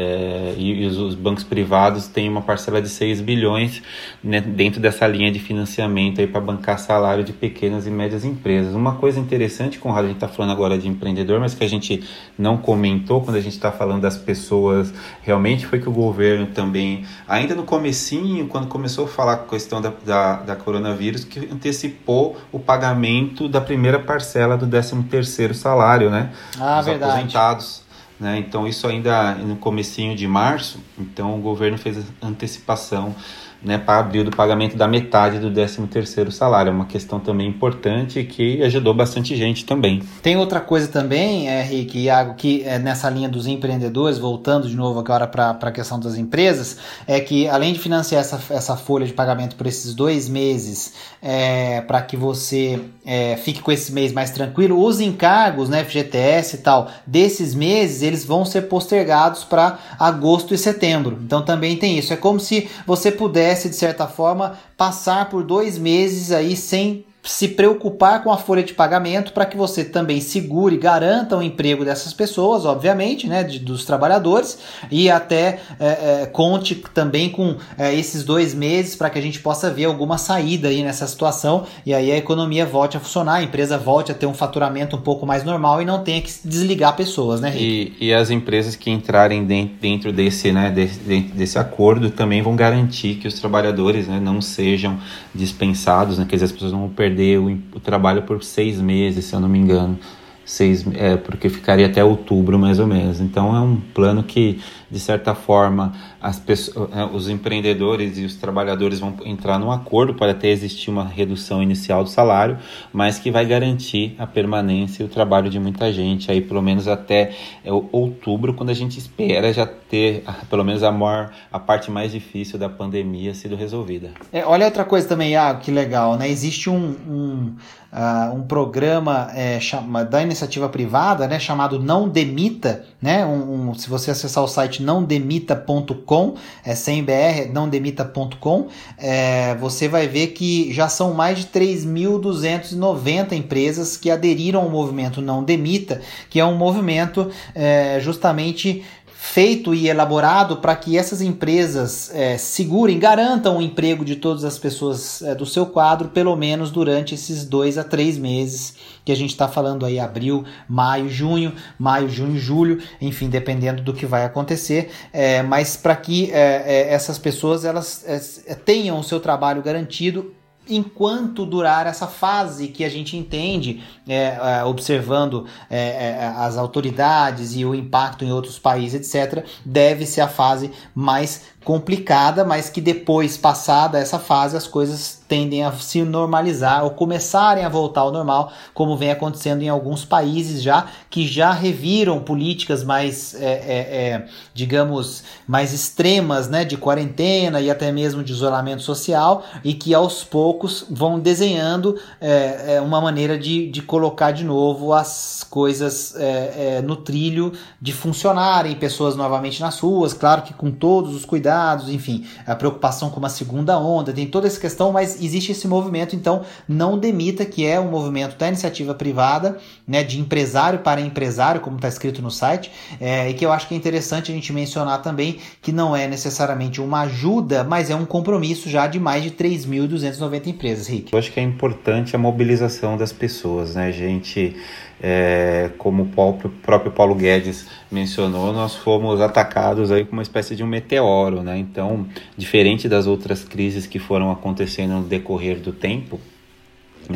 É, 0.00 0.54
e, 0.56 0.86
os, 0.86 0.96
os, 0.96 1.14
bancos 1.16 1.42
privados 1.42 2.06
têm 2.06 2.28
uma 2.28 2.40
parcela 2.40 2.80
de 2.80 2.88
6 2.88 3.20
bilhões 3.20 3.82
né, 4.22 4.40
dentro 4.40 4.80
dessa 4.80 5.08
linha 5.08 5.32
de 5.32 5.40
financiamento 5.40 6.24
para 6.28 6.40
bancar 6.40 6.78
salário 6.78 7.24
de 7.24 7.32
pequenas 7.32 7.84
e 7.84 7.90
médias 7.90 8.24
empresas. 8.24 8.76
Uma 8.76 8.94
coisa 8.94 9.18
interessante, 9.18 9.76
Conrado, 9.76 10.04
a 10.04 10.06
gente 10.06 10.18
está 10.18 10.28
falando 10.28 10.52
agora 10.52 10.78
de 10.78 10.86
empreendedor, 10.86 11.40
mas 11.40 11.52
que 11.52 11.64
a 11.64 11.68
gente 11.68 12.04
não 12.38 12.56
comentou 12.56 13.22
quando 13.22 13.38
a 13.38 13.40
gente 13.40 13.54
está 13.54 13.72
falando 13.72 14.02
das 14.02 14.16
pessoas, 14.16 14.94
realmente 15.20 15.66
foi 15.66 15.80
que 15.80 15.88
o 15.88 15.92
governo 15.92 16.46
também, 16.46 17.04
ainda 17.26 17.56
no 17.56 17.64
comecinho, 17.64 18.46
quando 18.46 18.68
começou 18.68 19.06
a 19.06 19.08
falar 19.08 19.38
com 19.38 19.46
a 19.46 19.48
questão 19.48 19.80
da, 19.80 19.92
da, 20.06 20.34
da 20.36 20.54
coronavírus, 20.54 21.24
que 21.24 21.40
antecipou 21.52 22.36
o 22.52 22.60
pagamento 22.60 23.48
da 23.48 23.60
primeira 23.60 23.98
parcela 23.98 24.56
do 24.56 24.64
13 24.64 25.02
terceiro 25.10 25.54
salário, 25.54 26.08
né? 26.08 26.30
Ah, 26.56 26.78
Os 26.78 26.86
verdade. 26.86 27.12
aposentados. 27.12 27.87
Né? 28.18 28.38
Então 28.38 28.66
isso 28.66 28.86
ainda 28.86 29.34
no 29.34 29.56
comecinho 29.56 30.16
de 30.16 30.26
março, 30.26 30.80
então 30.98 31.38
o 31.38 31.40
governo 31.40 31.78
fez 31.78 32.04
antecipação 32.20 33.14
né, 33.62 33.78
para 33.78 33.98
abrir 33.98 34.24
do 34.24 34.30
pagamento 34.30 34.76
da 34.76 34.86
metade 34.86 35.38
do 35.38 35.50
13º 35.50 36.30
salário. 36.30 36.70
É 36.70 36.72
uma 36.72 36.86
questão 36.86 37.18
também 37.18 37.48
importante 37.48 38.22
que 38.24 38.62
ajudou 38.62 38.94
bastante 38.94 39.36
gente 39.36 39.64
também. 39.64 40.02
Tem 40.22 40.36
outra 40.36 40.60
coisa 40.60 40.88
também, 40.88 41.48
é, 41.48 41.62
Rick 41.62 41.98
e 41.98 42.02
Iago, 42.04 42.34
que 42.34 42.62
é 42.64 42.78
nessa 42.78 43.10
linha 43.10 43.28
dos 43.28 43.46
empreendedores, 43.46 44.18
voltando 44.18 44.68
de 44.68 44.76
novo 44.76 44.98
agora 44.98 45.26
para 45.26 45.50
a 45.50 45.72
questão 45.72 45.98
das 45.98 46.16
empresas, 46.16 46.78
é 47.06 47.20
que 47.20 47.48
além 47.48 47.72
de 47.72 47.78
financiar 47.78 48.20
essa, 48.20 48.40
essa 48.50 48.76
folha 48.76 49.06
de 49.06 49.12
pagamento 49.12 49.56
por 49.56 49.66
esses 49.66 49.94
dois 49.94 50.28
meses, 50.28 50.94
é, 51.20 51.80
para 51.80 52.00
que 52.02 52.16
você 52.16 52.80
é, 53.04 53.36
fique 53.36 53.60
com 53.60 53.72
esse 53.72 53.92
mês 53.92 54.12
mais 54.12 54.30
tranquilo, 54.30 54.84
os 54.84 55.00
encargos, 55.00 55.68
né, 55.68 55.84
FGTS 55.84 56.56
e 56.56 56.58
tal, 56.58 56.88
desses 57.06 57.54
meses, 57.54 58.02
eles 58.02 58.24
vão 58.24 58.44
ser 58.44 58.62
postergados 58.62 59.44
para 59.44 59.78
agosto 59.98 60.54
e 60.54 60.58
setembro. 60.58 61.18
Então 61.22 61.42
também 61.42 61.76
tem 61.76 61.98
isso. 61.98 62.12
É 62.12 62.16
como 62.16 62.38
se 62.38 62.68
você 62.86 63.10
pudesse, 63.10 63.47
de 63.68 63.76
certa 63.76 64.06
forma, 64.06 64.58
passar 64.76 65.28
por 65.28 65.42
dois 65.42 65.78
meses 65.78 66.30
aí 66.32 66.56
sem 66.56 67.04
se 67.28 67.48
preocupar 67.48 68.22
com 68.22 68.32
a 68.32 68.38
folha 68.38 68.62
de 68.62 68.72
pagamento 68.72 69.34
para 69.34 69.44
que 69.44 69.54
você 69.54 69.84
também 69.84 70.18
segure 70.18 70.76
e 70.76 70.78
garanta 70.78 71.36
o 71.36 71.42
emprego 71.42 71.84
dessas 71.84 72.14
pessoas, 72.14 72.64
obviamente, 72.64 73.26
né, 73.26 73.44
de, 73.44 73.58
dos 73.58 73.84
trabalhadores, 73.84 74.58
e 74.90 75.10
até 75.10 75.60
é, 75.78 76.22
é, 76.22 76.26
conte 76.32 76.74
também 76.94 77.28
com 77.28 77.56
é, 77.76 77.94
esses 77.94 78.24
dois 78.24 78.54
meses 78.54 78.96
para 78.96 79.10
que 79.10 79.18
a 79.18 79.22
gente 79.22 79.40
possa 79.40 79.70
ver 79.70 79.84
alguma 79.84 80.16
saída 80.16 80.68
aí 80.68 80.82
nessa 80.82 81.06
situação 81.06 81.66
e 81.84 81.92
aí 81.92 82.10
a 82.10 82.16
economia 82.16 82.64
volte 82.64 82.96
a 82.96 83.00
funcionar, 83.00 83.34
a 83.34 83.42
empresa 83.42 83.76
volte 83.76 84.10
a 84.10 84.14
ter 84.14 84.24
um 84.24 84.34
faturamento 84.34 84.96
um 84.96 85.00
pouco 85.00 85.26
mais 85.26 85.44
normal 85.44 85.82
e 85.82 85.84
não 85.84 86.02
tenha 86.02 86.22
que 86.22 86.32
desligar 86.42 86.96
pessoas, 86.96 87.42
né, 87.42 87.50
Rick? 87.50 87.94
E, 88.00 88.06
e 88.06 88.14
as 88.14 88.30
empresas 88.30 88.74
que 88.74 88.90
entrarem 88.90 89.44
dentro 89.44 90.10
desse, 90.12 90.50
né, 90.50 90.70
desse, 90.70 90.98
desse 90.98 91.58
acordo 91.58 92.10
também 92.10 92.40
vão 92.40 92.56
garantir 92.56 93.16
que 93.16 93.28
os 93.28 93.34
trabalhadores 93.34 94.08
né, 94.08 94.18
não 94.18 94.40
sejam 94.40 94.98
dispensados, 95.34 96.16
né, 96.16 96.24
que 96.26 96.34
as 96.34 96.50
pessoas 96.50 96.72
não 96.72 96.80
vão 96.80 96.88
perder 96.88 97.17
perder 97.18 97.38
o, 97.38 97.50
o 97.74 97.80
trabalho 97.80 98.22
por 98.22 98.42
seis 98.44 98.80
meses, 98.80 99.24
se 99.24 99.34
eu 99.34 99.40
não 99.40 99.48
me 99.48 99.58
engano. 99.58 99.98
seis, 100.44 100.86
é, 100.94 101.16
porque 101.16 101.48
ficaria 101.48 101.86
até 101.86 102.02
outubro 102.02 102.58
mais 102.58 102.78
ou 102.78 102.86
menos. 102.86 103.20
Então 103.20 103.54
é 103.54 103.60
um 103.60 103.76
plano 103.92 104.22
que, 104.22 104.60
de 104.90 104.98
certa 104.98 105.34
forma, 105.34 105.92
as 106.20 106.38
pessoas, 106.38 106.90
é, 106.92 107.04
os 107.04 107.28
empreendedores 107.28 108.18
e 108.18 108.24
os 108.24 108.36
trabalhadores 108.36 108.98
vão 108.98 109.14
entrar 109.24 109.58
num 109.58 109.70
acordo 109.70 110.14
para 110.14 110.32
até 110.32 110.48
existir 110.48 110.90
uma 110.90 111.04
redução 111.04 111.62
inicial 111.62 112.02
do 112.02 112.10
salário, 112.10 112.58
mas 112.92 113.18
que 113.18 113.30
vai 113.30 113.44
garantir 113.44 114.14
a 114.18 114.26
permanência 114.26 115.02
e 115.02 115.06
o 115.06 115.08
trabalho 115.08 115.50
de 115.50 115.58
muita 115.58 115.92
gente, 115.92 116.30
aí 116.30 116.40
pelo 116.40 116.62
menos 116.62 116.88
até 116.88 117.32
é, 117.64 117.72
outubro, 117.72 118.54
quando 118.54 118.70
a 118.70 118.74
gente 118.74 118.98
espera 118.98 119.52
já 119.52 119.66
ter 119.66 120.24
pelo 120.50 120.64
menos 120.64 120.82
a 120.82 120.92
maior, 120.92 121.30
a 121.52 121.58
parte 121.58 121.90
mais 121.90 122.12
difícil 122.12 122.58
da 122.58 122.68
pandemia 122.68 123.34
sido 123.34 123.56
resolvida. 123.56 124.10
É, 124.32 124.44
olha 124.44 124.66
outra 124.66 124.84
coisa 124.84 125.06
também, 125.06 125.36
ah, 125.36 125.54
que 125.54 125.70
legal, 125.70 126.16
né? 126.16 126.28
Existe 126.28 126.68
um, 126.68 126.96
um 127.08 127.54
uh, 127.92 128.34
um 128.34 128.42
programa 128.42 129.30
é, 129.34 129.58
chama, 129.60 130.04
da 130.04 130.22
iniciativa 130.22 130.68
privada, 130.68 131.26
né, 131.26 131.38
chamado 131.38 131.78
Não 131.78 132.08
Demita, 132.08 132.84
né, 133.00 133.24
um, 133.24 133.70
um, 133.70 133.74
se 133.74 133.88
você 133.88 134.10
acessar 134.10 134.42
o 134.42 134.48
site 134.48 134.77
nãodemita.com, 134.82 136.34
é 136.64 136.74
sem 136.74 137.02
BR, 137.02 137.52
nãodemita.com, 137.52 138.68
é, 138.96 139.54
você 139.56 139.88
vai 139.88 140.06
ver 140.06 140.28
que 140.28 140.72
já 140.72 140.88
são 140.88 141.14
mais 141.14 141.38
de 141.38 141.46
3.290 141.46 143.32
empresas 143.32 143.96
que 143.96 144.10
aderiram 144.10 144.62
ao 144.62 144.70
movimento 144.70 145.20
Não 145.20 145.42
Demita, 145.42 146.00
que 146.30 146.40
é 146.40 146.44
um 146.44 146.56
movimento 146.56 147.30
é, 147.54 147.98
justamente 148.00 148.84
feito 149.20 149.74
e 149.74 149.88
elaborado 149.88 150.58
para 150.58 150.76
que 150.76 150.96
essas 150.96 151.20
empresas 151.20 152.08
é, 152.14 152.38
segurem, 152.38 153.00
garantam 153.00 153.58
o 153.58 153.60
emprego 153.60 154.04
de 154.04 154.14
todas 154.14 154.44
as 154.44 154.56
pessoas 154.60 155.20
é, 155.22 155.34
do 155.34 155.44
seu 155.44 155.66
quadro, 155.66 156.10
pelo 156.10 156.36
menos 156.36 156.70
durante 156.70 157.16
esses 157.16 157.44
dois 157.44 157.76
a 157.76 157.82
três 157.82 158.16
meses 158.16 158.76
que 159.04 159.10
a 159.10 159.16
gente 159.16 159.30
está 159.30 159.48
falando 159.48 159.84
aí, 159.84 159.98
abril, 159.98 160.44
maio, 160.68 161.10
junho, 161.10 161.52
maio, 161.76 162.08
junho, 162.08 162.38
julho, 162.38 162.80
enfim, 163.00 163.28
dependendo 163.28 163.82
do 163.82 163.92
que 163.92 164.06
vai 164.06 164.24
acontecer, 164.24 164.88
é, 165.12 165.42
mas 165.42 165.76
para 165.76 165.96
que 165.96 166.30
é, 166.30 166.62
é, 166.64 166.94
essas 166.94 167.18
pessoas 167.18 167.64
elas 167.64 168.04
é, 168.46 168.54
tenham 168.54 169.00
o 169.00 169.02
seu 169.02 169.18
trabalho 169.18 169.60
garantido 169.60 170.32
enquanto 170.68 171.46
durar 171.46 171.86
essa 171.86 172.06
fase 172.06 172.68
que 172.68 172.84
a 172.84 172.88
gente 172.88 173.16
entende, 173.16 173.82
é, 174.06 174.38
é, 174.60 174.64
observando 174.64 175.46
é, 175.70 175.78
é, 175.78 176.32
as 176.36 176.56
autoridades 176.56 177.56
e 177.56 177.64
o 177.64 177.74
impacto 177.74 178.24
em 178.24 178.32
outros 178.32 178.58
países, 178.58 179.14
etc., 179.14 179.44
deve 179.64 180.06
ser 180.06 180.20
a 180.20 180.28
fase 180.28 180.70
mais 180.94 181.46
complicada, 181.68 182.46
mas 182.46 182.70
que 182.70 182.80
depois, 182.80 183.36
passada 183.36 183.98
essa 183.98 184.18
fase, 184.18 184.56
as 184.56 184.66
coisas 184.66 185.20
tendem 185.28 185.62
a 185.62 185.72
se 185.72 186.02
normalizar 186.02 186.82
ou 186.82 186.92
começarem 186.92 187.62
a 187.62 187.68
voltar 187.68 188.00
ao 188.00 188.10
normal, 188.10 188.50
como 188.72 188.96
vem 188.96 189.10
acontecendo 189.10 189.60
em 189.60 189.68
alguns 189.68 190.02
países 190.02 190.62
já, 190.62 190.86
que 191.10 191.26
já 191.26 191.52
reviram 191.52 192.20
políticas 192.20 192.82
mais, 192.82 193.34
é, 193.34 193.44
é, 193.44 193.76
é, 193.76 194.26
digamos, 194.54 195.24
mais 195.46 195.74
extremas, 195.74 196.48
né, 196.48 196.64
de 196.64 196.78
quarentena 196.78 197.60
e 197.60 197.70
até 197.70 197.92
mesmo 197.92 198.24
de 198.24 198.32
isolamento 198.32 198.80
social, 198.80 199.44
e 199.62 199.74
que 199.74 199.92
aos 199.92 200.24
poucos 200.24 200.86
vão 200.90 201.20
desenhando 201.20 202.00
é, 202.18 202.76
é, 202.76 202.80
uma 202.80 202.98
maneira 202.98 203.38
de, 203.38 203.70
de 203.70 203.82
colocar 203.82 204.30
de 204.30 204.42
novo 204.42 204.94
as 204.94 205.46
coisas 205.50 206.14
é, 206.16 206.80
no 206.80 206.96
trilho 206.96 207.52
de 207.78 207.92
funcionarem, 207.92 208.74
pessoas 208.74 209.14
novamente 209.14 209.60
nas 209.60 209.78
ruas, 209.78 210.14
claro 210.14 210.40
que 210.40 210.54
com 210.54 210.70
todos 210.70 211.14
os 211.14 211.26
cuidados 211.26 211.57
enfim, 211.88 212.24
a 212.46 212.54
preocupação 212.54 213.10
com 213.10 213.18
uma 213.18 213.28
segunda 213.28 213.78
onda, 213.78 214.12
tem 214.12 214.26
toda 214.26 214.46
essa 214.46 214.60
questão, 214.60 214.92
mas 214.92 215.22
existe 215.22 215.52
esse 215.52 215.66
movimento, 215.66 216.14
então 216.14 216.42
não 216.68 216.98
demita, 216.98 217.44
que 217.44 217.66
é 217.66 217.78
um 217.78 217.90
movimento 217.90 218.36
da 218.36 218.48
iniciativa 218.48 218.94
privada, 218.94 219.58
né, 219.86 220.02
de 220.02 220.20
empresário 220.20 220.80
para 220.80 221.00
empresário, 221.00 221.60
como 221.60 221.76
está 221.76 221.88
escrito 221.88 222.22
no 222.22 222.30
site, 222.30 222.70
é, 223.00 223.30
e 223.30 223.34
que 223.34 223.44
eu 223.44 223.52
acho 223.52 223.68
que 223.68 223.74
é 223.74 223.76
interessante 223.76 224.30
a 224.30 224.34
gente 224.34 224.52
mencionar 224.52 225.02
também 225.02 225.38
que 225.62 225.72
não 225.72 225.94
é 225.94 226.06
necessariamente 226.06 226.80
uma 226.80 227.02
ajuda, 227.02 227.64
mas 227.64 227.90
é 227.90 227.94
um 227.94 228.04
compromisso 228.04 228.68
já 228.68 228.86
de 228.86 228.98
mais 228.98 229.22
de 229.22 229.30
3.290 229.30 230.46
empresas, 230.46 230.86
Rick. 230.86 231.12
Eu 231.12 231.18
acho 231.18 231.32
que 231.32 231.40
é 231.40 231.42
importante 231.42 232.14
a 232.14 232.18
mobilização 232.18 232.96
das 232.96 233.12
pessoas, 233.12 233.74
né, 233.74 233.92
gente 233.92 234.56
é, 235.00 235.70
como 235.78 236.02
o 236.02 236.32
próprio 236.62 236.90
Paulo 236.90 237.14
Guedes 237.14 237.68
mencionou, 237.90 238.52
nós 238.52 238.74
fomos 238.74 239.20
atacados 239.20 239.92
aí 239.92 240.04
com 240.04 240.12
uma 240.12 240.22
espécie 240.22 240.56
de 240.56 240.62
um 240.62 240.66
meteoro, 240.66 241.42
né? 241.42 241.56
Então, 241.58 242.06
diferente 242.36 242.88
das 242.88 243.06
outras 243.06 243.44
crises 243.44 243.86
que 243.86 243.98
foram 243.98 244.30
acontecendo 244.30 244.94
no 244.94 245.02
decorrer 245.02 245.58
do 245.60 245.72
tempo, 245.72 246.20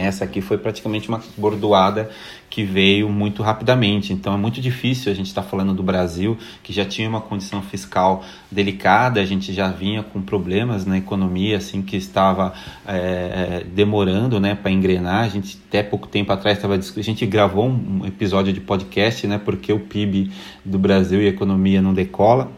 essa 0.00 0.24
aqui 0.24 0.40
foi 0.40 0.56
praticamente 0.56 1.08
uma 1.08 1.20
bordoada 1.36 2.10
que 2.52 2.64
veio 2.64 3.08
muito 3.08 3.42
rapidamente. 3.42 4.12
Então 4.12 4.34
é 4.34 4.36
muito 4.36 4.60
difícil 4.60 5.10
a 5.10 5.14
gente 5.14 5.26
estar 5.26 5.42
tá 5.42 5.48
falando 5.48 5.72
do 5.72 5.82
Brasil, 5.82 6.36
que 6.62 6.70
já 6.70 6.84
tinha 6.84 7.08
uma 7.08 7.20
condição 7.20 7.62
fiscal 7.62 8.22
delicada, 8.50 9.20
a 9.20 9.24
gente 9.24 9.54
já 9.54 9.68
vinha 9.68 10.02
com 10.02 10.20
problemas 10.20 10.84
na 10.84 10.98
economia, 10.98 11.56
assim, 11.56 11.80
que 11.80 11.96
estava 11.96 12.52
é, 12.86 13.64
demorando 13.72 14.38
né, 14.38 14.54
para 14.54 14.70
engrenar. 14.70 15.24
A 15.24 15.28
gente, 15.28 15.58
até 15.66 15.82
pouco 15.82 16.06
tempo 16.06 16.30
atrás, 16.30 16.58
estava 16.58 16.74
a 16.74 17.02
gente 17.02 17.24
gravou 17.24 17.66
um 17.68 18.04
episódio 18.04 18.52
de 18.52 18.60
podcast, 18.60 19.26
né, 19.26 19.40
porque 19.42 19.72
o 19.72 19.80
PIB 19.80 20.30
do 20.62 20.78
Brasil 20.78 21.22
e 21.22 21.26
a 21.26 21.30
economia 21.30 21.80
não 21.80 21.94
decola. 21.94 22.52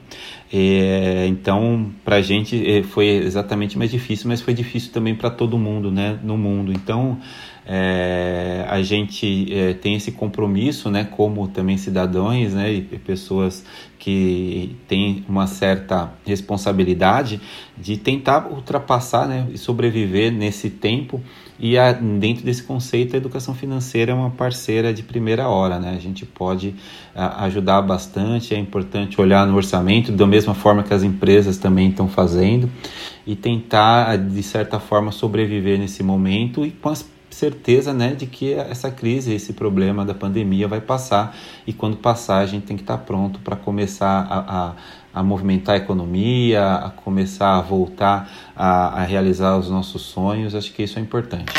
É, 0.57 1.27
então, 1.27 1.91
para 2.05 2.17
a 2.17 2.21
gente 2.23 2.65
é, 2.65 2.85
foi 2.85 3.09
exatamente 3.09 3.77
mais 3.77 3.91
difícil, 3.91 4.29
mas 4.29 4.41
foi 4.41 4.55
difícil 4.55 4.93
também 4.93 5.13
para 5.13 5.29
todo 5.29 5.59
mundo 5.59 5.91
né, 5.91 6.17
no 6.23 6.39
mundo. 6.39 6.73
Então, 6.73 7.19
é, 7.67 8.65
a 8.69 8.81
gente 8.81 9.53
é, 9.53 9.75
tem 9.75 9.97
esse 9.97 10.13
compromisso, 10.13 10.93
né, 10.93 11.03
como 11.11 11.49
também 11.49 11.77
cidadãos, 11.77 12.55
né, 12.55 12.73
e 12.73 12.83
pessoas 12.83 13.65
que 13.99 14.77
têm 14.87 15.25
uma 15.29 15.49
certa 15.49 16.13
responsabilidade 16.25 17.41
de 17.77 17.97
tentar 17.97 18.47
ultrapassar, 18.47 19.27
né, 19.27 19.49
e 19.53 19.59
sobreviver 19.59 20.31
nesse 20.31 20.71
tempo. 20.71 21.21
E 21.59 21.79
a, 21.79 21.93
dentro 21.93 22.45
desse 22.45 22.63
conceito, 22.63 23.15
a 23.15 23.17
educação 23.17 23.55
financeira 23.55 24.13
é 24.13 24.15
uma 24.15 24.31
parceira 24.31 24.93
de 24.93 25.03
primeira 25.03 25.49
hora, 25.49 25.79
né? 25.79 25.95
A 25.97 26.01
gente 26.01 26.27
pode 26.27 26.75
a, 27.15 27.45
ajudar 27.45 27.83
bastante, 27.83 28.55
é 28.55 28.59
importante 28.59 29.21
olhar 29.21 29.47
no 29.47 29.57
orçamento, 29.57 30.11
da 30.11 30.27
mesma 30.27 30.55
forma 30.55 30.83
que 30.83 30.93
as 30.93 31.03
empresas 31.03 31.57
também 31.57 31.91
estão 31.91 32.09
fazendo, 32.09 32.69
e 33.27 33.37
tentar, 33.37 34.19
de 34.19 34.43
certa 34.43 34.81
forma, 34.81 35.13
sobreviver 35.13 35.79
nesse 35.79 36.03
momento 36.03 36.67
e 36.67 36.71
com 36.71 36.89
as 36.89 37.15
certeza 37.35 37.93
né, 37.93 38.15
de 38.15 38.27
que 38.27 38.55
essa 38.55 38.91
crise, 38.91 39.35
esse 39.35 39.53
problema 39.53 40.05
da 40.05 40.15
pandemia 40.15 40.69
vai 40.69 40.81
passar 40.81 41.37
e 41.67 41.73
quando 41.73 41.97
passar 41.97 42.39
a 42.39 42.47
gente 42.47 42.65
tem 42.65 42.77
que 42.77 42.83
estar 42.83 42.99
pronto 42.99 43.41
para 43.41 43.57
começar 43.57 44.27
a, 44.31 44.75
a, 45.15 45.23
movimentar 45.23 45.77
a 45.77 45.79
economia, 45.79 46.75
a 46.75 46.91
começar 46.91 47.57
a 47.57 47.61
voltar 47.61 48.31
a, 48.57 49.01
a 49.01 49.05
realizar 49.05 49.57
os 49.57 49.71
nossos 49.71 50.03
sonhos. 50.03 50.55
Acho 50.55 50.73
que 50.73 50.83
isso 50.83 50.99
é 50.99 51.03
importante. 51.03 51.53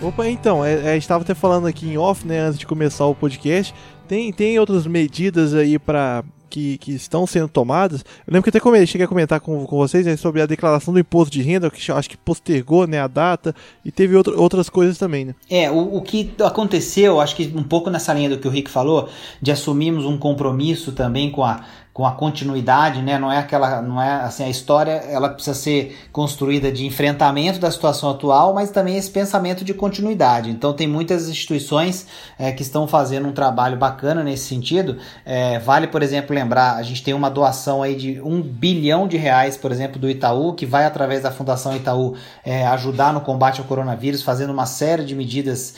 Opa, 0.00 0.28
então, 0.28 0.64
é, 0.64 0.92
é, 0.92 0.96
estava 0.96 1.24
até 1.24 1.34
falando 1.34 1.66
aqui 1.66 1.88
em 1.88 1.96
off, 1.96 2.26
né, 2.26 2.38
antes 2.40 2.58
de 2.58 2.66
começar 2.66 3.06
o 3.06 3.14
podcast. 3.14 3.74
Tem, 4.06 4.32
tem 4.32 4.58
outras 4.58 4.86
medidas 4.86 5.54
aí 5.54 5.78
para 5.78 6.22
que, 6.56 6.78
que 6.78 6.92
estão 6.92 7.26
sendo 7.26 7.48
tomadas. 7.48 8.00
Eu 8.26 8.32
lembro 8.32 8.50
que 8.50 8.56
até 8.56 8.86
cheguei 8.86 9.04
a 9.04 9.08
comentar 9.08 9.40
com, 9.40 9.66
com 9.66 9.76
vocês 9.76 10.06
né, 10.06 10.16
sobre 10.16 10.40
a 10.40 10.46
declaração 10.46 10.94
do 10.94 10.98
imposto 10.98 11.30
de 11.30 11.42
renda, 11.42 11.70
que 11.70 11.92
acho 11.92 12.08
que 12.08 12.16
postergou 12.16 12.86
né, 12.86 12.98
a 12.98 13.06
data, 13.06 13.54
e 13.84 13.92
teve 13.92 14.16
outro, 14.16 14.40
outras 14.40 14.70
coisas 14.70 14.96
também. 14.96 15.26
Né? 15.26 15.34
É, 15.50 15.70
o, 15.70 15.96
o 15.96 16.00
que 16.00 16.32
aconteceu, 16.42 17.20
acho 17.20 17.36
que 17.36 17.52
um 17.54 17.62
pouco 17.62 17.90
nessa 17.90 18.14
linha 18.14 18.30
do 18.30 18.38
que 18.38 18.48
o 18.48 18.50
Rick 18.50 18.70
falou, 18.70 19.10
de 19.42 19.52
assumirmos 19.52 20.06
um 20.06 20.16
compromisso 20.16 20.92
também 20.92 21.30
com 21.30 21.44
a 21.44 21.62
com 21.96 22.04
a 22.04 22.12
continuidade, 22.12 23.00
né? 23.00 23.18
Não 23.18 23.32
é 23.32 23.38
aquela, 23.38 23.80
não 23.80 24.02
é 24.02 24.16
assim 24.16 24.44
a 24.44 24.50
história, 24.50 24.90
ela 24.90 25.30
precisa 25.30 25.54
ser 25.56 25.98
construída 26.12 26.70
de 26.70 26.84
enfrentamento 26.84 27.58
da 27.58 27.70
situação 27.70 28.10
atual, 28.10 28.52
mas 28.52 28.70
também 28.70 28.98
esse 28.98 29.10
pensamento 29.10 29.64
de 29.64 29.72
continuidade. 29.72 30.50
Então 30.50 30.74
tem 30.74 30.86
muitas 30.86 31.26
instituições 31.26 32.06
é, 32.38 32.52
que 32.52 32.60
estão 32.60 32.86
fazendo 32.86 33.26
um 33.26 33.32
trabalho 33.32 33.78
bacana 33.78 34.22
nesse 34.22 34.44
sentido. 34.44 34.98
É, 35.24 35.58
vale, 35.58 35.86
por 35.86 36.02
exemplo, 36.02 36.36
lembrar, 36.36 36.76
a 36.76 36.82
gente 36.82 37.02
tem 37.02 37.14
uma 37.14 37.30
doação 37.30 37.82
aí 37.82 37.94
de 37.94 38.20
um 38.20 38.42
bilhão 38.42 39.08
de 39.08 39.16
reais, 39.16 39.56
por 39.56 39.72
exemplo, 39.72 39.98
do 39.98 40.10
Itaú, 40.10 40.52
que 40.52 40.66
vai 40.66 40.84
através 40.84 41.22
da 41.22 41.30
Fundação 41.30 41.74
Itaú 41.74 42.14
é, 42.44 42.66
ajudar 42.66 43.14
no 43.14 43.22
combate 43.22 43.58
ao 43.58 43.66
coronavírus, 43.66 44.20
fazendo 44.20 44.50
uma 44.50 44.66
série 44.66 45.02
de 45.02 45.14
medidas 45.14 45.76